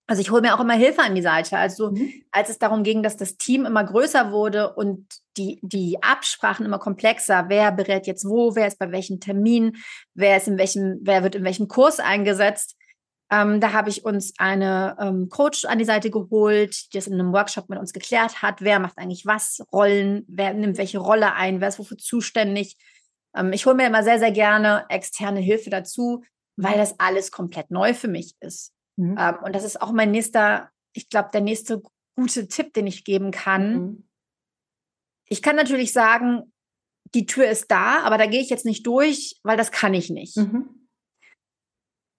[0.08, 1.58] also ich hole mir auch immer Hilfe an die Seite.
[1.58, 2.12] Also mhm.
[2.32, 6.80] als es darum ging, dass das Team immer größer wurde und die, die Absprachen immer
[6.80, 9.78] komplexer, wer berät jetzt wo, wer ist bei welchem Termin,
[10.14, 12.76] wer ist in welchem, wer wird in welchem Kurs eingesetzt,
[13.32, 17.14] Ähm, da habe ich uns eine ähm, Coach an die Seite geholt, die das in
[17.14, 18.62] einem Workshop mit uns geklärt hat.
[18.62, 19.64] Wer macht eigentlich was?
[19.74, 20.26] Rollen?
[20.28, 21.60] Wer nimmt welche Rolle ein?
[21.60, 22.78] Wer ist wofür zuständig?
[23.36, 26.24] Ähm, ich hole mir immer sehr, sehr gerne externe Hilfe dazu,
[26.56, 28.74] weil das alles komplett neu für mich ist.
[28.96, 29.18] Mhm.
[29.20, 31.82] Ähm, und das ist auch mein nächster, ich glaube, der nächste
[32.16, 33.74] gute Tipp, den ich geben kann.
[33.74, 34.08] Mhm.
[35.28, 36.54] Ich kann natürlich sagen,
[37.16, 40.10] die Tür ist da, aber da gehe ich jetzt nicht durch, weil das kann ich
[40.10, 40.38] nicht.
[40.38, 40.85] Mhm.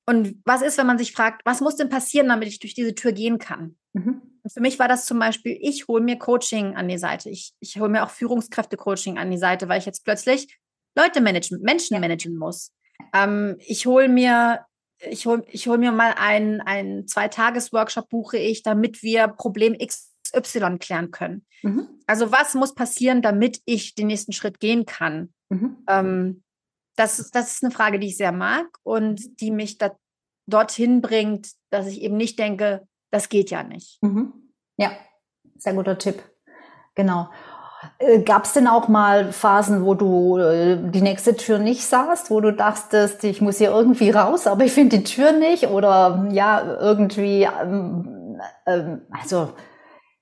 [0.06, 2.94] Und was ist, wenn man sich fragt, was muss denn passieren, damit ich durch diese
[2.94, 3.76] Tür gehen kann?
[3.92, 4.22] Mhm.
[4.46, 7.28] Für mich war das zum Beispiel, ich hole mir Coaching an die Seite.
[7.30, 10.56] Ich, ich hole mir auch Führungskräfte-Coaching an die Seite, weil ich jetzt plötzlich
[10.96, 12.72] Leute managen, Menschen managen muss.
[13.12, 14.64] Ähm, ich hole mir,
[15.00, 20.78] ich hol, ich hol mir mal einen, einen Zwei-Tages-Workshop, buche ich, damit wir Problem XY
[20.78, 21.44] klären können.
[21.62, 21.88] Mhm.
[22.06, 25.32] Also was muss passieren, damit ich den nächsten Schritt gehen kann?
[25.48, 25.78] Mhm.
[25.88, 26.42] Ähm,
[26.96, 29.96] das, das ist eine Frage, die ich sehr mag und die mich da,
[30.46, 34.02] dorthin bringt, dass ich eben nicht denke, das geht ja nicht.
[34.02, 34.32] Mhm.
[34.76, 34.92] Ja,
[35.56, 36.22] sehr guter Tipp.
[36.94, 37.28] Genau.
[37.98, 42.30] Äh, Gab es denn auch mal Phasen, wo du äh, die nächste Tür nicht sahst,
[42.30, 45.68] wo du dachtest, ich muss hier irgendwie raus, aber ich finde die Tür nicht?
[45.68, 49.52] Oder ja, irgendwie, ähm, ähm, also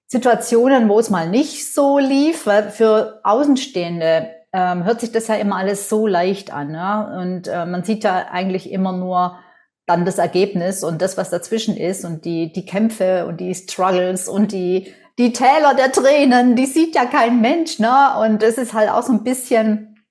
[0.07, 5.35] Situationen, wo es mal nicht so lief, weil für Außenstehende ähm, hört sich das ja
[5.35, 6.73] immer alles so leicht an.
[6.73, 7.19] Ja?
[7.21, 9.38] Und äh, man sieht ja eigentlich immer nur
[9.87, 14.29] dann das Ergebnis und das, was dazwischen ist und die, die Kämpfe und die Struggles
[14.29, 18.19] und die die Täler der Tränen, die sieht ja kein Mensch, ne?
[18.19, 20.05] Und das ist halt auch so ein bisschen,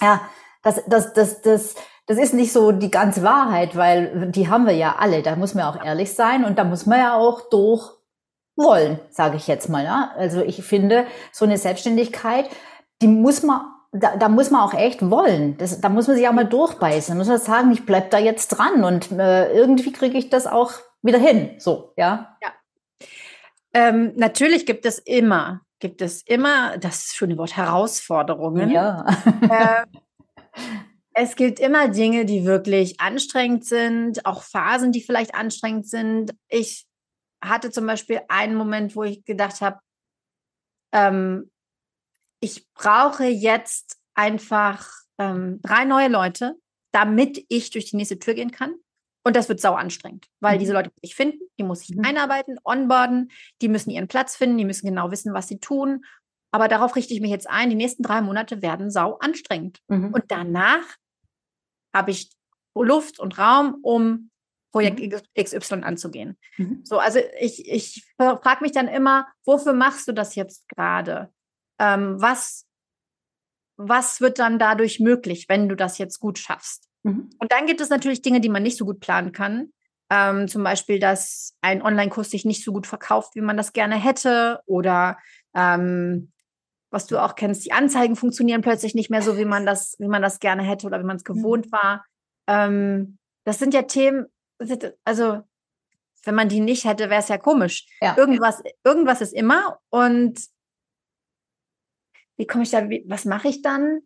[0.00, 0.20] ja,
[0.62, 1.74] das, das, das, das,
[2.06, 5.22] das ist nicht so die ganze Wahrheit, weil die haben wir ja alle.
[5.22, 7.90] Da muss man auch ehrlich sein und da muss man ja auch durch
[8.56, 9.84] wollen, sage ich jetzt mal.
[9.84, 10.12] Ja?
[10.16, 12.50] Also ich finde, so eine Selbstständigkeit,
[13.00, 15.56] die muss man, da, da muss man auch echt wollen.
[15.58, 17.14] Das, da muss man sich auch mal durchbeißen.
[17.14, 20.46] Da muss man sagen, ich bleib da jetzt dran und äh, irgendwie kriege ich das
[20.46, 20.72] auch
[21.02, 21.56] wieder hin.
[21.58, 22.36] So, ja.
[22.42, 22.52] Ja,
[23.72, 28.70] ähm, natürlich gibt es immer, gibt es immer, das schöne Wort, Herausforderungen.
[28.70, 29.06] Ja.
[29.50, 29.86] äh,
[31.12, 36.34] es gibt immer Dinge, die wirklich anstrengend sind, auch Phasen, die vielleicht anstrengend sind.
[36.48, 36.86] Ich
[37.42, 39.78] hatte zum Beispiel einen Moment, wo ich gedacht habe,
[40.92, 41.50] ähm,
[42.40, 46.56] ich brauche jetzt einfach ähm, drei neue Leute,
[46.92, 48.74] damit ich durch die nächste Tür gehen kann.
[49.22, 50.60] Und das wird sau anstrengend, weil mhm.
[50.60, 52.04] diese Leute muss ich finden, die muss ich mhm.
[52.04, 56.04] einarbeiten, onboarden, die müssen ihren Platz finden, die müssen genau wissen, was sie tun.
[56.52, 57.70] Aber darauf richte ich mich jetzt ein.
[57.70, 59.80] Die nächsten drei Monate werden sau anstrengend.
[59.88, 60.12] Mhm.
[60.14, 60.96] Und danach
[61.94, 62.30] habe ich
[62.74, 64.30] Luft und Raum, um
[64.72, 65.20] Projekt mhm.
[65.38, 66.38] XY anzugehen.
[66.56, 66.80] Mhm.
[66.84, 71.32] So, also ich, ich frage mich dann immer, wofür machst du das jetzt gerade?
[71.80, 72.66] Ähm, was,
[73.76, 76.88] was wird dann dadurch möglich, wenn du das jetzt gut schaffst?
[77.02, 77.30] Mhm.
[77.38, 79.72] Und dann gibt es natürlich Dinge, die man nicht so gut planen kann.
[80.10, 83.96] Ähm, zum Beispiel, dass ein Online-Kurs sich nicht so gut verkauft, wie man das gerne
[83.96, 84.60] hätte.
[84.66, 85.18] Oder
[85.54, 86.30] ähm,
[86.90, 90.08] was du auch kennst, die Anzeigen funktionieren plötzlich nicht mehr so, wie man das, wie
[90.08, 91.34] man das gerne hätte oder wie man es mhm.
[91.34, 91.72] gewohnt mhm.
[91.72, 92.04] war.
[92.46, 94.26] Ähm, das sind ja Themen,
[95.04, 95.40] also
[96.24, 97.86] wenn man die nicht hätte, wäre es ja komisch.
[98.02, 98.16] Ja.
[98.18, 99.78] Irgendwas, irgendwas ist immer.
[99.88, 100.38] Und
[102.40, 104.00] wie komme ich da, wie, was mache ich dann?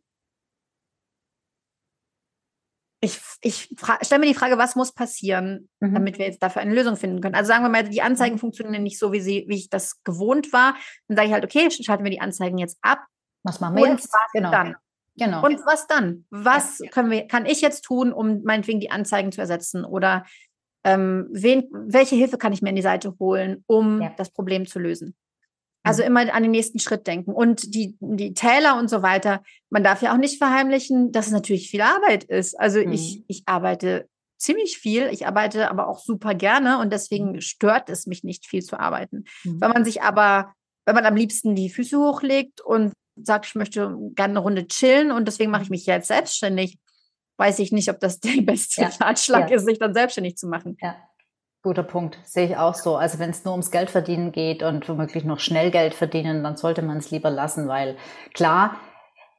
[3.04, 3.68] ich, ich
[4.00, 5.94] stelle mir die Frage, was muss passieren, mhm.
[5.94, 7.34] damit wir jetzt dafür eine Lösung finden können.
[7.34, 8.40] Also sagen wir mal, die Anzeigen mhm.
[8.40, 10.74] funktionieren nicht so, wie, sie, wie ich das gewohnt war.
[11.08, 13.04] Dann sage ich halt, okay, schalten wir die Anzeigen jetzt ab.
[13.42, 14.12] Was machen wir Und jetzt?
[14.12, 14.50] Was genau.
[14.50, 14.76] dann?
[15.16, 15.44] Genau.
[15.44, 16.24] Und was dann?
[16.30, 16.90] Was ja, ja.
[16.90, 19.84] können wir, kann ich jetzt tun, um meinetwegen die Anzeigen zu ersetzen?
[19.84, 20.24] Oder
[20.82, 24.12] ähm, wen, welche Hilfe kann ich mir in die Seite holen, um ja.
[24.16, 25.14] das Problem zu lösen?
[25.84, 26.08] Also mhm.
[26.08, 27.32] immer an den nächsten Schritt denken.
[27.32, 31.32] Und die, die Täler und so weiter, man darf ja auch nicht verheimlichen, dass es
[31.32, 32.58] natürlich viel Arbeit ist.
[32.58, 32.92] Also mhm.
[32.92, 37.40] ich, ich arbeite ziemlich viel, ich arbeite aber auch super gerne und deswegen mhm.
[37.40, 39.24] stört es mich nicht viel zu arbeiten.
[39.44, 39.60] Mhm.
[39.60, 40.54] Wenn man sich aber,
[40.86, 45.12] wenn man am liebsten die Füße hochlegt und sagt, ich möchte gerne eine Runde chillen
[45.12, 46.78] und deswegen mache ich mich jetzt selbstständig,
[47.36, 48.88] weiß ich nicht, ob das der beste ja.
[49.00, 49.56] Ratschlag ja.
[49.56, 50.76] ist, sich dann selbstständig zu machen.
[50.80, 50.96] Ja.
[51.64, 52.96] Guter Punkt, sehe ich auch so.
[52.96, 56.58] Also wenn es nur ums Geld verdienen geht und womöglich noch schnell Geld verdienen, dann
[56.58, 57.96] sollte man es lieber lassen, weil
[58.34, 58.76] klar,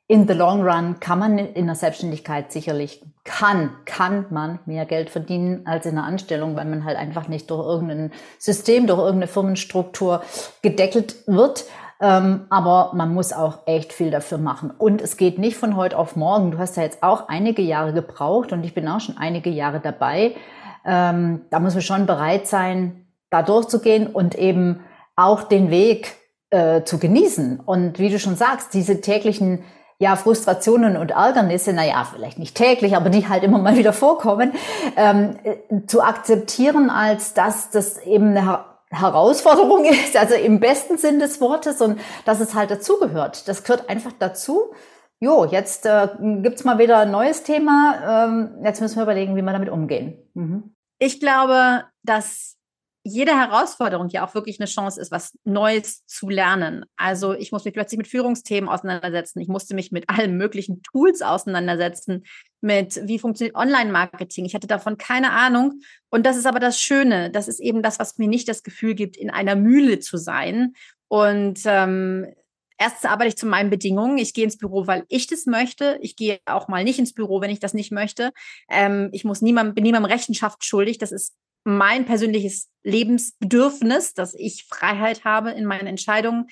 [0.07, 5.11] in the long run kann man in der Selbstständigkeit sicherlich, kann, kann man mehr Geld
[5.11, 9.27] verdienen als in der Anstellung, weil man halt einfach nicht durch irgendein System, durch irgendeine
[9.27, 10.23] Firmenstruktur
[10.63, 11.65] gedeckelt wird.
[12.01, 14.71] Ähm, aber man muss auch echt viel dafür machen.
[14.75, 16.49] Und es geht nicht von heute auf morgen.
[16.49, 19.79] Du hast ja jetzt auch einige Jahre gebraucht und ich bin auch schon einige Jahre
[19.79, 20.35] dabei
[20.85, 24.81] ähm, da muss man schon bereit sein, da durchzugehen und eben
[25.15, 26.15] auch den Weg
[26.49, 27.59] äh, zu genießen.
[27.59, 29.63] Und wie du schon sagst, diese täglichen
[29.97, 34.51] ja, Frustrationen und Ärgernisse, naja, vielleicht nicht täglich, aber die halt immer mal wieder vorkommen,
[34.97, 41.19] ähm, äh, zu akzeptieren, als dass das eben eine Herausforderung ist, also im besten Sinn
[41.19, 43.47] des Wortes und dass es halt dazugehört.
[43.47, 44.73] Das gehört einfach dazu.
[45.19, 46.09] Jo, jetzt äh,
[46.41, 48.27] gibt's mal wieder ein neues Thema.
[48.27, 50.17] Ähm, jetzt müssen wir überlegen, wie wir damit umgehen.
[50.33, 50.74] Mhm.
[50.99, 52.55] Ich glaube, dass
[53.07, 56.85] jede Herausforderung ja auch wirklich eine Chance ist, was Neues zu lernen.
[56.97, 59.39] Also ich muss mich plötzlich mit Führungsthemen auseinandersetzen.
[59.39, 62.23] Ich musste mich mit allen möglichen Tools auseinandersetzen,
[62.61, 64.45] mit wie funktioniert Online-Marketing.
[64.45, 65.81] Ich hatte davon keine Ahnung.
[66.09, 67.29] Und das ist aber das Schöne.
[67.29, 70.73] Das ist eben das, was mir nicht das Gefühl gibt, in einer Mühle zu sein.
[71.07, 72.33] Und ähm,
[72.77, 74.17] Erstens arbeite ich zu meinen Bedingungen.
[74.17, 75.97] Ich gehe ins Büro, weil ich das möchte.
[76.01, 78.31] Ich gehe auch mal nicht ins Büro, wenn ich das nicht möchte.
[78.69, 80.97] Ähm, ich muss niemandem, bin niemandem Rechenschaft schuldig.
[80.97, 86.47] Das ist mein persönliches Lebensbedürfnis, dass ich Freiheit habe in meinen Entscheidungen,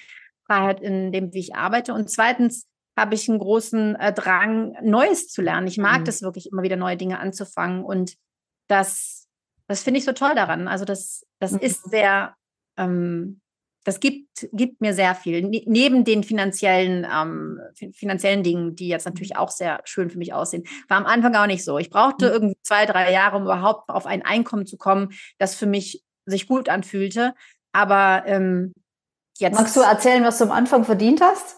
[0.46, 1.94] Freiheit in dem, wie ich arbeite.
[1.94, 5.68] Und zweitens habe ich einen großen äh, Drang, Neues zu lernen.
[5.68, 6.06] Ich mag mhm.
[6.06, 7.84] das wirklich immer wieder neue Dinge anzufangen.
[7.84, 8.16] Und
[8.68, 9.28] das,
[9.68, 10.68] das finde ich so toll daran.
[10.68, 11.60] Also das, das mhm.
[11.60, 12.36] ist sehr,
[12.78, 13.42] ähm,
[13.84, 15.42] das gibt, gibt mir sehr viel.
[15.42, 17.60] Ne neben den finanziellen, ähm,
[17.94, 21.48] finanziellen Dingen, die jetzt natürlich auch sehr schön für mich aussehen, war am Anfang auch
[21.48, 21.78] nicht so.
[21.78, 22.34] Ich brauchte mhm.
[22.34, 26.48] irgendwie zwei, drei Jahre, um überhaupt auf ein Einkommen zu kommen, das für mich sich
[26.48, 27.34] gut anfühlte.
[27.74, 28.74] Aber ähm,
[29.38, 29.56] jetzt.
[29.56, 31.58] Magst du erzählen, was du am Anfang verdient hast?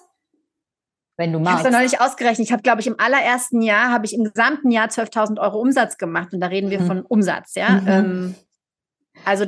[1.18, 1.60] Wenn du magst.
[1.60, 2.48] Ich habe es neulich ausgerechnet.
[2.48, 5.98] Ich habe, glaube ich, im allerersten Jahr habe ich im gesamten Jahr 12.000 Euro Umsatz
[5.98, 6.34] gemacht.
[6.34, 6.88] Und da reden wir mhm.
[6.88, 7.70] von Umsatz, ja.
[7.70, 7.88] Mhm.
[7.88, 8.36] Ähm,
[9.24, 9.46] also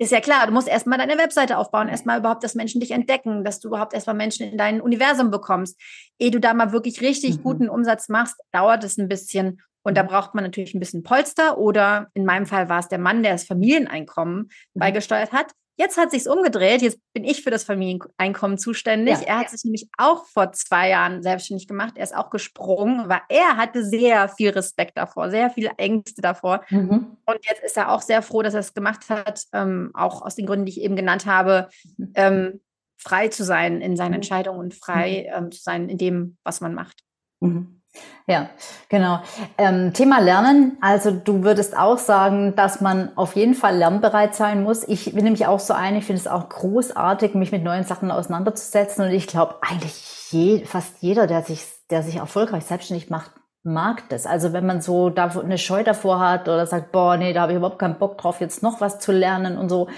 [0.00, 3.44] ist ja klar, du musst erstmal deine Webseite aufbauen, erstmal überhaupt, dass Menschen dich entdecken,
[3.44, 5.78] dass du überhaupt erstmal Menschen in dein Universum bekommst.
[6.18, 7.42] Ehe du da mal wirklich richtig mhm.
[7.42, 9.60] guten Umsatz machst, dauert es ein bisschen.
[9.82, 12.98] Und da braucht man natürlich ein bisschen Polster oder in meinem Fall war es der
[12.98, 14.78] Mann, der das Familieneinkommen mhm.
[14.78, 15.52] beigesteuert hat.
[15.76, 16.82] Jetzt hat sich's umgedreht.
[16.82, 19.20] Jetzt bin ich für das Familieneinkommen zuständig.
[19.20, 21.94] Ja, er hat sich nämlich auch vor zwei Jahren selbstständig gemacht.
[21.96, 26.62] Er ist auch gesprungen, weil er hatte sehr viel Respekt davor, sehr viele Ängste davor.
[26.68, 27.16] Mhm.
[27.30, 30.34] Und jetzt ist er auch sehr froh, dass er es gemacht hat, ähm, auch aus
[30.34, 31.68] den Gründen, die ich eben genannt habe,
[32.14, 32.60] ähm,
[32.96, 34.16] frei zu sein in seinen mhm.
[34.16, 35.44] Entscheidungen und frei mhm.
[35.44, 37.02] ähm, zu sein in dem, was man macht.
[37.40, 37.80] Mhm.
[38.26, 38.50] Ja,
[38.88, 39.20] genau.
[39.58, 40.78] Ähm, Thema Lernen.
[40.80, 44.86] Also du würdest auch sagen, dass man auf jeden Fall lernbereit sein muss.
[44.86, 48.12] Ich bin nämlich auch so eine, ich finde es auch großartig, mich mit neuen Sachen
[48.12, 49.06] auseinanderzusetzen.
[49.06, 53.32] Und ich glaube, eigentlich je, fast jeder, der sich, der sich erfolgreich selbstständig macht,
[53.62, 54.26] mag das.
[54.26, 57.52] Also wenn man so da eine Scheu davor hat oder sagt, boah, nee, da habe
[57.52, 59.88] ich überhaupt keinen Bock drauf, jetzt noch was zu lernen und so,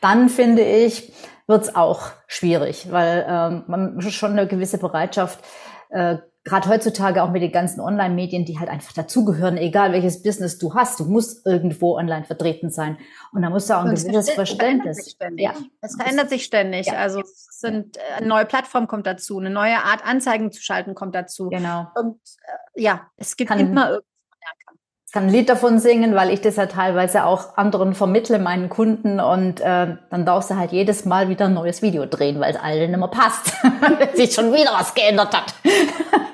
[0.00, 1.12] dann finde ich,
[1.46, 5.40] wird's auch schwierig, weil ähm, man schon eine gewisse Bereitschaft
[5.90, 10.58] äh, gerade heutzutage auch mit den ganzen Online-Medien, die halt einfach dazugehören, egal welches Business
[10.58, 12.98] du hast, du musst irgendwo online vertreten sein.
[13.32, 15.16] Und da musst du auch ein gewisses Verständnis.
[15.36, 15.54] Ja.
[15.80, 16.86] Es verändert sich ständig.
[16.86, 16.94] Ja.
[16.94, 20.94] Also es sind, äh, eine neue Plattform kommt dazu, eine neue Art Anzeigen zu schalten
[20.94, 21.48] kommt dazu.
[21.48, 21.88] Genau.
[21.96, 22.20] Und
[22.74, 24.06] äh, ja, es gibt Kann, immer irgendwas
[25.16, 29.18] kann ein Lied davon singen, weil ich das ja teilweise auch anderen vermittle, meinen Kunden.
[29.18, 32.60] Und äh, dann darfst du halt jedes Mal wieder ein neues Video drehen, weil es
[32.60, 33.54] allen immer passt.
[34.14, 35.54] sich schon wieder was geändert hat.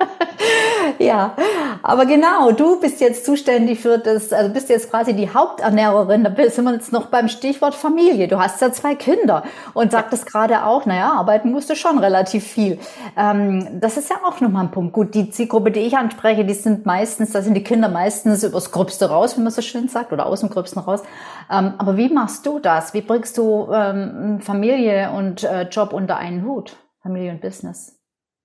[0.99, 1.35] ja,
[1.83, 6.25] aber genau, du bist jetzt zuständig für das, also bist jetzt quasi die Haupternährerin.
[6.25, 8.29] Da sind wir jetzt noch beim Stichwort Familie.
[8.29, 9.43] Du hast ja zwei Kinder
[9.75, 12.79] und sagtest gerade auch, naja, arbeiten musst du schon relativ viel.
[13.17, 14.93] Ähm, das ist ja auch nochmal ein Punkt.
[14.93, 18.71] Gut, die Zielgruppe, die ich anspreche, die sind meistens, da sind die Kinder meistens übers
[18.71, 21.03] Gröbste raus, wie man so schön sagt, oder aus dem Gröbsten raus.
[21.51, 22.95] Ähm, aber wie machst du das?
[22.95, 26.77] Wie bringst du ähm, Familie und äh, Job unter einen Hut?
[27.03, 28.02] Familie und Business?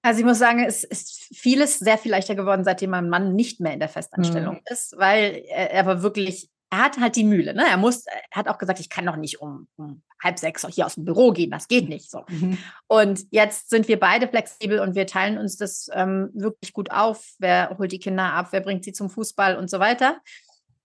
[0.08, 3.60] Also ich muss sagen, es ist vieles sehr viel leichter geworden, seitdem mein Mann nicht
[3.60, 4.62] mehr in der Festanstellung mhm.
[4.72, 7.54] ist, weil er, er war wirklich, er hat halt die Mühle.
[7.54, 7.66] Ne?
[7.70, 10.86] Er muss, er hat auch gesagt, ich kann noch nicht um, um halb sechs hier
[10.86, 12.24] aus dem Büro gehen, das geht nicht so.
[12.30, 12.58] Mhm.
[12.88, 17.34] Und jetzt sind wir beide flexibel und wir teilen uns das ähm, wirklich gut auf.
[17.40, 20.22] Wer holt die Kinder ab, wer bringt sie zum Fußball und so weiter.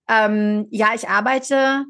[0.09, 1.85] Ähm, ja, ich arbeite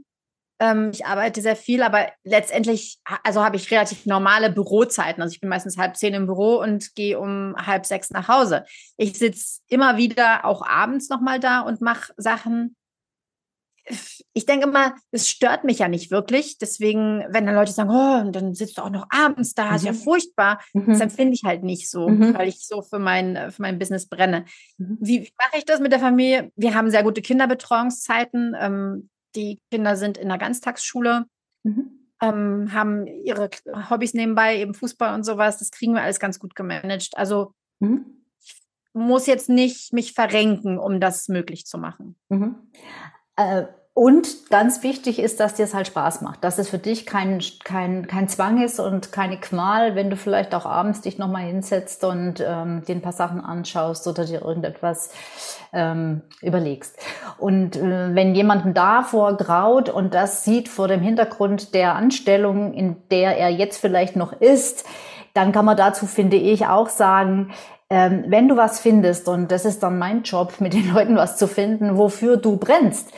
[0.91, 5.21] ich arbeite sehr viel, aber letztendlich, also habe ich relativ normale Bürozeiten.
[5.21, 8.65] Also ich bin meistens halb zehn im Büro und gehe um halb sechs nach Hause.
[8.97, 12.75] Ich sitze immer wieder auch abends nochmal da und mache Sachen.
[14.33, 16.57] Ich denke immer, es stört mich ja nicht wirklich.
[16.57, 19.75] Deswegen, wenn dann Leute sagen, oh, dann sitzt du auch noch abends da, mhm.
[19.75, 19.97] ist ja mhm.
[19.97, 20.85] furchtbar, mhm.
[20.87, 22.33] das empfinde ich halt nicht so, mhm.
[22.33, 24.45] weil ich so für mein, für mein Business brenne.
[24.77, 24.97] Mhm.
[25.01, 26.51] Wie, wie mache ich das mit der Familie?
[26.55, 28.55] Wir haben sehr gute Kinderbetreuungszeiten.
[28.57, 31.25] Ähm, die Kinder sind in der Ganztagsschule,
[31.63, 32.09] mhm.
[32.21, 33.49] ähm, haben ihre
[33.89, 35.57] Hobbys nebenbei, eben Fußball und sowas.
[35.57, 37.17] Das kriegen wir alles ganz gut gemanagt.
[37.17, 38.05] Also mhm.
[38.41, 38.55] ich
[38.93, 42.15] muss jetzt nicht mich verrenken, um das möglich zu machen.
[42.29, 42.55] Mhm.
[43.35, 43.65] Äh,
[43.95, 47.43] Und ganz wichtig ist, dass dir es halt Spaß macht, dass es für dich kein,
[47.63, 52.03] kein, kein Zwang ist und keine Qual, wenn du vielleicht auch abends dich nochmal hinsetzt
[52.03, 55.11] und ähm, dir ein paar Sachen anschaust oder dir irgendetwas
[55.73, 56.97] ähm, überlegst.
[57.37, 62.95] Und äh, wenn jemanden davor graut und das sieht vor dem Hintergrund der Anstellung, in
[63.11, 64.85] der er jetzt vielleicht noch ist,
[65.35, 67.51] dann kann man dazu, finde ich, auch sagen,
[67.91, 71.37] ähm, wenn du was findest, und das ist dann mein Job, mit den Leuten was
[71.37, 73.11] zu finden, wofür du brennst,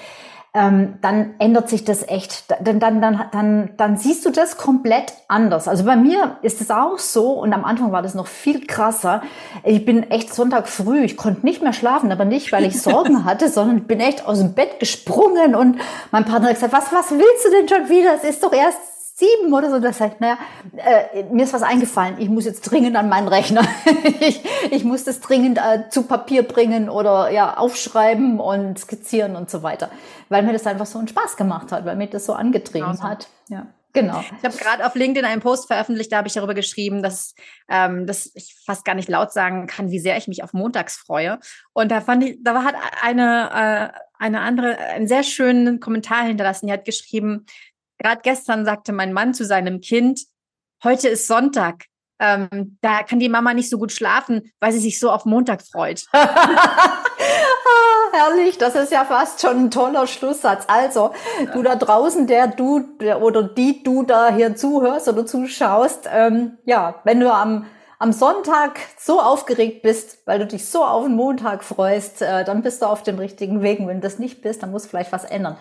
[0.56, 2.46] ähm, dann ändert sich das echt.
[2.62, 5.68] Dann, dann, dann, dann, dann siehst du das komplett anders.
[5.68, 9.22] Also bei mir ist es auch so und am Anfang war das noch viel krasser.
[9.66, 13.26] Ich bin echt Sonntag früh, ich konnte nicht mehr schlafen, aber nicht, weil ich Sorgen
[13.26, 15.78] hatte, sondern bin echt aus dem Bett gesprungen und
[16.12, 18.16] mein Partner hat gesagt, was, was willst du denn schon wieder?
[18.16, 18.80] Es ist doch erst
[19.16, 19.80] sieben oder so.
[19.80, 20.38] Das heißt, naja,
[20.76, 22.16] äh, mir ist was eingefallen.
[22.20, 23.66] Ich muss jetzt dringend an meinen Rechner.
[24.20, 29.50] ich, ich muss das dringend äh, zu Papier bringen oder ja aufschreiben und skizzieren und
[29.50, 29.90] so weiter,
[30.30, 33.04] weil mir das einfach so einen Spaß gemacht hat, weil mir das so angetrieben genau.
[33.04, 33.30] hat.
[33.48, 33.68] Ja.
[33.94, 34.20] Genau.
[34.20, 37.34] Ich habe gerade auf LinkedIn einen Post veröffentlicht, da habe ich darüber geschrieben, dass,
[37.70, 40.98] ähm, dass ich fast gar nicht laut sagen kann, wie sehr ich mich auf Montags
[40.98, 41.40] freue.
[41.72, 46.68] Und da fand ich, da hat eine, äh, eine andere einen sehr schönen Kommentar hinterlassen.
[46.68, 47.46] Die hat geschrieben,
[48.00, 50.22] Gerade gestern sagte mein Mann zu seinem Kind,
[50.84, 51.86] heute ist Sonntag.
[52.20, 55.62] Ähm, da kann die Mama nicht so gut schlafen, weil sie sich so auf Montag
[55.62, 56.06] freut.
[58.16, 60.66] herrlich, das ist ja fast schon ein toller Schlusssatz.
[60.68, 61.12] Also,
[61.54, 66.58] du da draußen, der du der, oder die du da hier zuhörst oder zuschaust, ähm,
[66.66, 67.66] ja, wenn du am
[67.98, 72.62] am Sonntag so aufgeregt bist, weil du dich so auf den Montag freust, äh, dann
[72.62, 73.80] bist du auf dem richtigen Weg.
[73.80, 75.56] Und wenn du das nicht bist, dann muss vielleicht was ändern.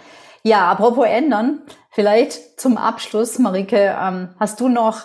[0.47, 5.05] Ja, apropos ändern, vielleicht zum Abschluss, Marike, ähm, hast du noch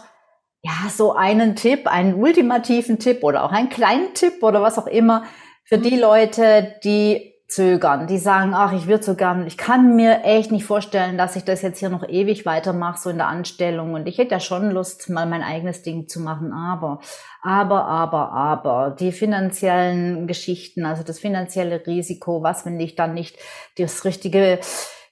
[0.62, 4.88] ja so einen Tipp, einen ultimativen Tipp oder auch einen kleinen Tipp oder was auch
[4.88, 5.24] immer
[5.64, 10.26] für die Leute, die zögern, die sagen, ach, ich würde so gern, ich kann mir
[10.26, 13.94] echt nicht vorstellen, dass ich das jetzt hier noch ewig weitermache, so in der Anstellung.
[13.94, 17.00] Und ich hätte ja schon Lust, mal mein eigenes Ding zu machen, aber,
[17.42, 23.38] aber, aber, aber, die finanziellen Geschichten, also das finanzielle Risiko, was, wenn ich dann nicht
[23.78, 24.60] das richtige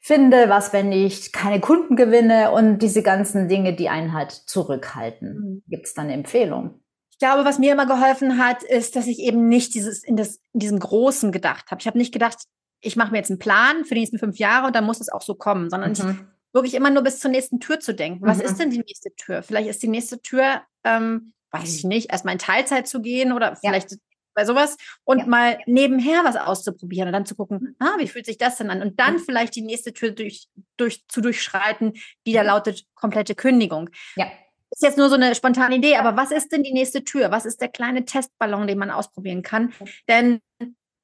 [0.08, 5.40] finde, was, wenn ich keine Kunden gewinne und diese ganzen Dinge, die einen halt zurückhalten.
[5.40, 5.64] Mhm.
[5.68, 6.82] Gibt es da eine Empfehlung?
[7.12, 10.40] Ich glaube, was mir immer geholfen hat, ist, dass ich eben nicht dieses in, das,
[10.54, 11.82] in diesem Großen gedacht habe.
[11.82, 12.38] Ich habe nicht gedacht,
[12.80, 15.10] ich mache mir jetzt einen Plan für die nächsten fünf Jahre und dann muss es
[15.10, 15.96] auch so kommen, sondern mhm.
[15.96, 18.26] ich, wirklich immer nur bis zur nächsten Tür zu denken.
[18.26, 18.44] Was mhm.
[18.44, 19.44] ist denn die nächste Tür?
[19.44, 23.56] Vielleicht ist die nächste Tür, ähm, weiß ich nicht, erstmal in Teilzeit zu gehen oder
[23.56, 23.98] vielleicht ja
[24.38, 25.26] bei sowas und ja.
[25.26, 28.84] mal nebenher was auszuprobieren und dann zu gucken, ah, wie fühlt sich das denn an?
[28.84, 29.20] Und dann mhm.
[29.20, 31.94] vielleicht die nächste Tür durch, durch, zu durchschreiten,
[32.28, 33.90] die da lautet komplette Kündigung.
[34.16, 34.28] Ja.
[34.70, 37.32] Ist jetzt nur so eine spontane Idee, aber was ist denn die nächste Tür?
[37.32, 39.74] Was ist der kleine Testballon, den man ausprobieren kann?
[40.08, 40.40] Denn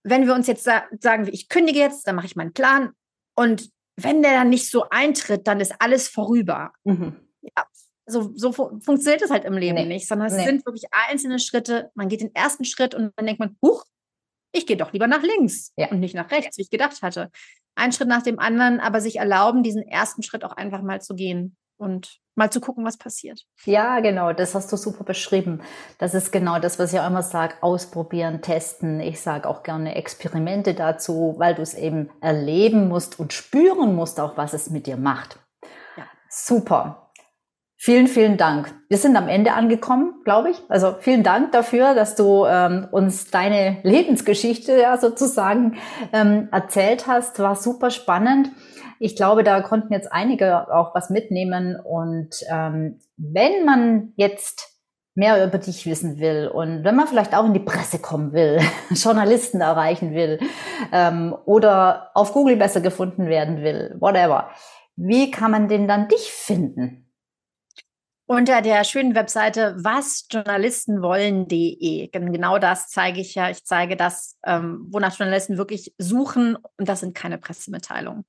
[0.04, 2.92] wenn wir uns jetzt sa sagen, ich kündige jetzt, dann mache ich meinen Plan
[3.36, 6.74] und wenn der dann nicht so eintritt, dann ist alles vorüber.
[6.84, 7.16] Mhm.
[7.42, 7.66] Ja,
[8.06, 9.86] so, so fu funktioniert es halt im Leben nee.
[9.86, 10.46] nicht, sondern es nee.
[10.46, 11.92] sind wirklich einzelne Schritte.
[11.96, 13.86] Man geht den ersten Schritt und dann denkt man, huch,
[14.52, 15.90] ich gehe doch lieber nach links ja.
[15.90, 17.32] und nicht nach rechts, wie ich gedacht hatte.
[17.76, 21.16] Ein Schritt nach dem anderen, aber sich erlauben, diesen ersten Schritt auch einfach mal zu
[21.16, 23.46] gehen und mal zu gucken, was passiert.
[23.66, 25.62] Ja, genau, das hast du super beschrieben.
[25.98, 29.00] Das ist genau das, was ich auch immer sage, ausprobieren, testen.
[29.00, 34.20] Ich sage auch gerne Experimente dazu, weil du es eben erleben musst und spüren musst
[34.20, 35.40] auch, was es mit dir macht.
[35.98, 36.06] Ja.
[36.30, 37.03] Super.
[37.86, 38.74] Vielen, vielen Dank.
[38.88, 40.62] Wir sind am Ende angekommen, glaube ich.
[40.70, 45.76] Also vielen Dank dafür, dass du ähm, uns deine Lebensgeschichte ja sozusagen
[46.14, 47.40] ähm, erzählt hast.
[47.40, 48.52] War super spannend.
[49.00, 51.78] Ich glaube, da konnten jetzt einige auch was mitnehmen.
[51.78, 54.80] Und ähm, wenn man jetzt
[55.14, 58.62] mehr über dich wissen will und wenn man vielleicht auch in die Presse kommen will,
[58.92, 60.40] Journalisten erreichen will
[60.94, 64.52] ähm, oder auf Google besser gefunden werden will, whatever,
[64.96, 67.03] wie kann man denn dann dich finden?
[68.26, 72.08] Unter der schönen Webseite wasjournalistenwollen.de.
[72.08, 73.50] Genau das zeige ich ja.
[73.50, 78.24] Ich zeige das, ähm, wonach Journalisten wirklich suchen und das sind keine Pressemitteilungen.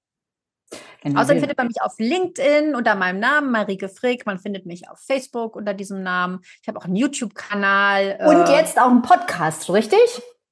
[1.03, 1.21] Genau.
[1.21, 4.27] Außerdem findet man mich auf LinkedIn unter meinem Namen, Marike Frick.
[4.27, 6.41] Man findet mich auf Facebook unter diesem Namen.
[6.63, 8.19] Ich habe auch einen YouTube-Kanal.
[8.27, 10.01] Und äh, jetzt auch einen Podcast, richtig?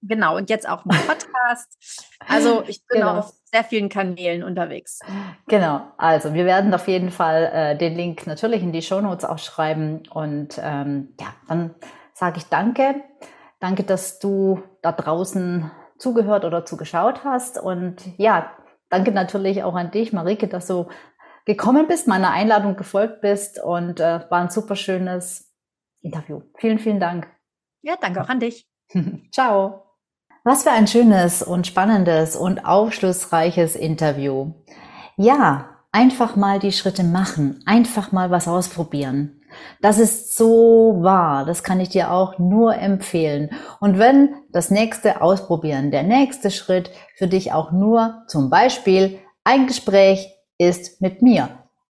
[0.03, 2.17] Genau, und jetzt auch einen Podcast.
[2.27, 3.19] Also ich bin genau.
[3.19, 4.99] auf sehr vielen Kanälen unterwegs.
[5.47, 9.39] Genau, also wir werden auf jeden Fall äh, den Link natürlich in die Shownotes auch
[9.39, 10.03] schreiben.
[10.11, 11.75] Und ähm, ja, dann
[12.15, 12.97] sage ich danke.
[13.61, 17.61] Danke, dass du da draußen zugehört oder zugeschaut hast.
[17.61, 18.51] Und ja,
[18.89, 20.89] danke natürlich auch an dich, Marike, dass du
[21.45, 25.53] gekommen bist, meiner Einladung gefolgt bist und äh, war ein super schönes
[26.01, 26.43] Interview.
[26.59, 27.29] Vielen, vielen Dank.
[27.83, 28.69] Ja, danke auch an dich.
[29.33, 29.92] Ciao.
[30.45, 34.55] Was für ein schönes und spannendes und aufschlussreiches Interview.
[35.17, 39.41] Ja, einfach mal die Schritte machen, einfach mal was ausprobieren.
[39.81, 43.51] Das ist so wahr, das kann ich dir auch nur empfehlen.
[43.79, 49.69] Und wenn das nächste Ausprobieren, der nächste Schritt für dich auch nur zum Beispiel ein
[49.69, 50.29] Gespräch
[50.59, 51.51] ist mit mir.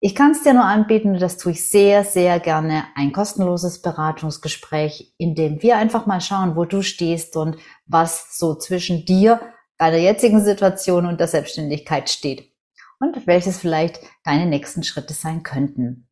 [0.06, 5.14] Ich kann es dir nur anbieten, das tue ich sehr, sehr gerne, ein kostenloses Beratungsgespräch,
[5.16, 9.40] in dem wir einfach mal schauen, wo du stehst und was so zwischen dir,
[9.78, 12.52] deiner jetzigen Situation und der Selbstständigkeit steht
[13.00, 16.06] und welches vielleicht deine nächsten Schritte sein könnten.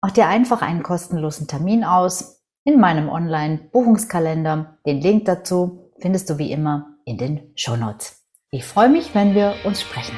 [0.00, 4.78] Mach dir einfach einen kostenlosen Termin aus in meinem Online-Buchungskalender.
[4.86, 8.24] Den Link dazu findest du wie immer in den Show Notes.
[8.50, 10.16] Ich freue mich, wenn wir uns sprechen.